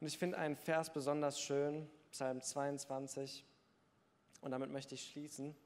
Und 0.00 0.06
ich 0.06 0.18
finde 0.18 0.38
einen 0.38 0.56
Vers 0.56 0.92
besonders 0.92 1.40
schön, 1.40 1.88
Psalm 2.10 2.42
22. 2.42 3.44
Und 4.40 4.50
damit 4.50 4.70
möchte 4.70 4.94
ich 4.94 5.10
schließen. 5.10 5.56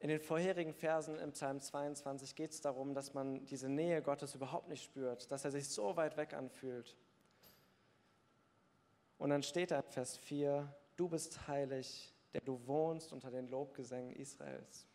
In 0.00 0.08
den 0.08 0.18
vorherigen 0.18 0.72
Versen 0.72 1.18
im 1.18 1.32
Psalm 1.32 1.60
22 1.60 2.34
geht 2.34 2.52
es 2.52 2.62
darum, 2.62 2.94
dass 2.94 3.12
man 3.12 3.44
diese 3.44 3.68
Nähe 3.68 4.00
Gottes 4.00 4.34
überhaupt 4.34 4.68
nicht 4.68 4.82
spürt, 4.82 5.30
dass 5.30 5.44
er 5.44 5.50
sich 5.50 5.68
so 5.68 5.94
weit 5.96 6.16
weg 6.16 6.32
anfühlt. 6.32 6.96
Und 9.18 9.28
dann 9.28 9.42
steht 9.42 9.70
da 9.70 9.82
Vers 9.82 10.16
4, 10.16 10.74
du 10.96 11.10
bist 11.10 11.46
heilig, 11.46 12.14
der 12.32 12.40
du 12.40 12.66
wohnst 12.66 13.12
unter 13.12 13.30
den 13.30 13.48
Lobgesängen 13.48 14.16
Israels. 14.16 14.86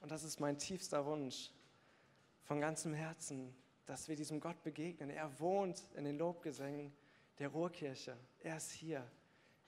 Und 0.00 0.10
das 0.10 0.24
ist 0.24 0.40
mein 0.40 0.58
tiefster 0.58 1.06
Wunsch 1.06 1.50
von 2.42 2.60
ganzem 2.60 2.92
Herzen, 2.92 3.54
dass 3.86 4.08
wir 4.08 4.16
diesem 4.16 4.40
Gott 4.40 4.62
begegnen. 4.62 5.08
Er 5.08 5.40
wohnt 5.40 5.86
in 5.94 6.04
den 6.04 6.18
Lobgesängen 6.18 6.92
der 7.38 7.48
Ruhrkirche. 7.48 8.14
Er 8.40 8.58
ist 8.58 8.72
hier. 8.72 9.10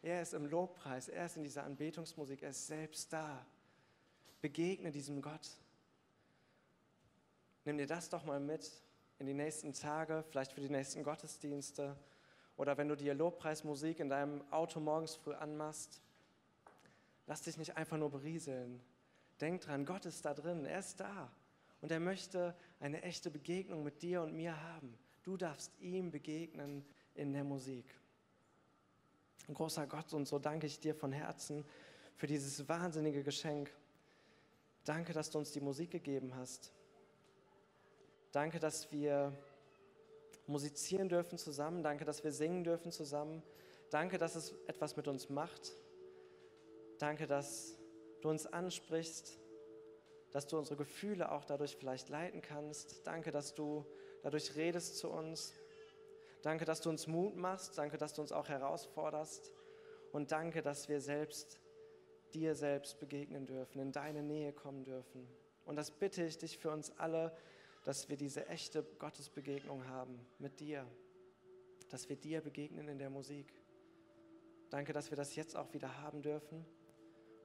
Er 0.02 0.20
ist 0.20 0.34
im 0.34 0.46
Lobpreis. 0.46 1.08
Er 1.08 1.26
ist 1.26 1.36
in 1.36 1.44
dieser 1.44 1.64
Anbetungsmusik. 1.64 2.42
Er 2.42 2.50
ist 2.50 2.66
selbst 2.66 3.12
da. 3.12 3.46
Begegne 4.40 4.90
diesem 4.90 5.22
Gott. 5.22 5.48
Nimm 7.64 7.78
dir 7.78 7.86
das 7.86 8.08
doch 8.08 8.24
mal 8.24 8.40
mit 8.40 8.70
in 9.20 9.26
die 9.26 9.34
nächsten 9.34 9.72
Tage, 9.72 10.24
vielleicht 10.28 10.52
für 10.52 10.60
die 10.60 10.68
nächsten 10.68 11.04
Gottesdienste 11.04 11.96
oder 12.56 12.76
wenn 12.76 12.88
du 12.88 12.96
dir 12.96 13.14
Lobpreismusik 13.14 14.00
in 14.00 14.08
deinem 14.08 14.42
Auto 14.50 14.80
morgens 14.80 15.14
früh 15.14 15.32
anmachst. 15.32 16.02
Lass 17.28 17.42
dich 17.42 17.56
nicht 17.56 17.76
einfach 17.76 17.96
nur 17.96 18.10
berieseln. 18.10 18.80
Denk 19.40 19.60
dran, 19.60 19.86
Gott 19.86 20.06
ist 20.06 20.24
da 20.24 20.34
drin. 20.34 20.64
Er 20.64 20.80
ist 20.80 20.98
da. 20.98 21.30
Und 21.80 21.92
er 21.92 22.00
möchte 22.00 22.56
eine 22.80 23.02
echte 23.02 23.30
Begegnung 23.30 23.84
mit 23.84 24.02
dir 24.02 24.22
und 24.22 24.34
mir 24.34 24.60
haben. 24.60 24.98
Du 25.22 25.36
darfst 25.36 25.72
ihm 25.80 26.10
begegnen 26.10 26.84
in 27.14 27.32
der 27.32 27.44
Musik. 27.44 27.86
Großer 29.52 29.86
Gott, 29.86 30.12
und 30.12 30.26
so 30.26 30.38
danke 30.38 30.66
ich 30.66 30.80
dir 30.80 30.94
von 30.94 31.12
Herzen 31.12 31.64
für 32.16 32.26
dieses 32.26 32.68
wahnsinnige 32.68 33.22
Geschenk. 33.22 33.72
Danke, 34.84 35.12
dass 35.12 35.30
du 35.30 35.38
uns 35.38 35.52
die 35.52 35.60
Musik 35.60 35.90
gegeben 35.90 36.34
hast. 36.36 36.72
Danke, 38.30 38.58
dass 38.58 38.90
wir 38.92 39.32
musizieren 40.46 41.08
dürfen 41.08 41.38
zusammen. 41.38 41.82
Danke, 41.82 42.04
dass 42.04 42.24
wir 42.24 42.32
singen 42.32 42.64
dürfen 42.64 42.92
zusammen. 42.92 43.42
Danke, 43.90 44.18
dass 44.18 44.34
es 44.36 44.54
etwas 44.66 44.96
mit 44.96 45.08
uns 45.08 45.28
macht. 45.28 45.72
Danke, 46.98 47.26
dass 47.26 47.76
du 48.20 48.30
uns 48.30 48.46
ansprichst 48.46 49.38
dass 50.32 50.46
du 50.46 50.58
unsere 50.58 50.76
Gefühle 50.76 51.30
auch 51.30 51.44
dadurch 51.44 51.76
vielleicht 51.76 52.08
leiten 52.08 52.40
kannst. 52.40 53.06
Danke, 53.06 53.30
dass 53.30 53.54
du 53.54 53.86
dadurch 54.22 54.56
redest 54.56 54.96
zu 54.96 55.10
uns. 55.10 55.52
Danke, 56.42 56.64
dass 56.64 56.80
du 56.80 56.90
uns 56.90 57.06
Mut 57.06 57.36
machst. 57.36 57.78
Danke, 57.78 57.96
dass 57.96 58.14
du 58.14 58.20
uns 58.20 58.32
auch 58.32 58.48
herausforderst. 58.48 59.52
Und 60.12 60.32
danke, 60.32 60.60
dass 60.60 60.88
wir 60.88 61.00
selbst 61.00 61.60
dir 62.34 62.54
selbst 62.54 62.98
begegnen 62.98 63.46
dürfen, 63.46 63.78
in 63.78 63.92
deine 63.92 64.22
Nähe 64.22 64.52
kommen 64.52 64.84
dürfen. 64.84 65.26
Und 65.64 65.76
das 65.76 65.90
bitte 65.90 66.24
ich 66.24 66.38
dich 66.38 66.58
für 66.58 66.70
uns 66.70 66.90
alle, 66.98 67.34
dass 67.84 68.08
wir 68.08 68.16
diese 68.16 68.46
echte 68.48 68.82
Gottesbegegnung 68.98 69.86
haben 69.88 70.18
mit 70.38 70.60
dir, 70.60 70.86
dass 71.90 72.08
wir 72.08 72.16
dir 72.16 72.40
begegnen 72.40 72.88
in 72.88 72.98
der 72.98 73.10
Musik. 73.10 73.52
Danke, 74.70 74.92
dass 74.92 75.10
wir 75.10 75.16
das 75.16 75.36
jetzt 75.36 75.56
auch 75.56 75.72
wieder 75.72 76.00
haben 76.00 76.22
dürfen. 76.22 76.64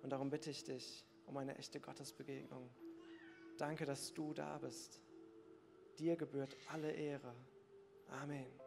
Und 0.01 0.11
darum 0.11 0.29
bitte 0.29 0.49
ich 0.49 0.63
dich, 0.63 1.05
um 1.25 1.37
eine 1.37 1.57
echte 1.57 1.79
Gottesbegegnung. 1.79 2.69
Danke, 3.57 3.85
dass 3.85 4.13
du 4.13 4.33
da 4.33 4.57
bist. 4.59 5.01
Dir 5.97 6.15
gebührt 6.15 6.55
alle 6.71 6.91
Ehre. 6.91 7.33
Amen. 8.07 8.66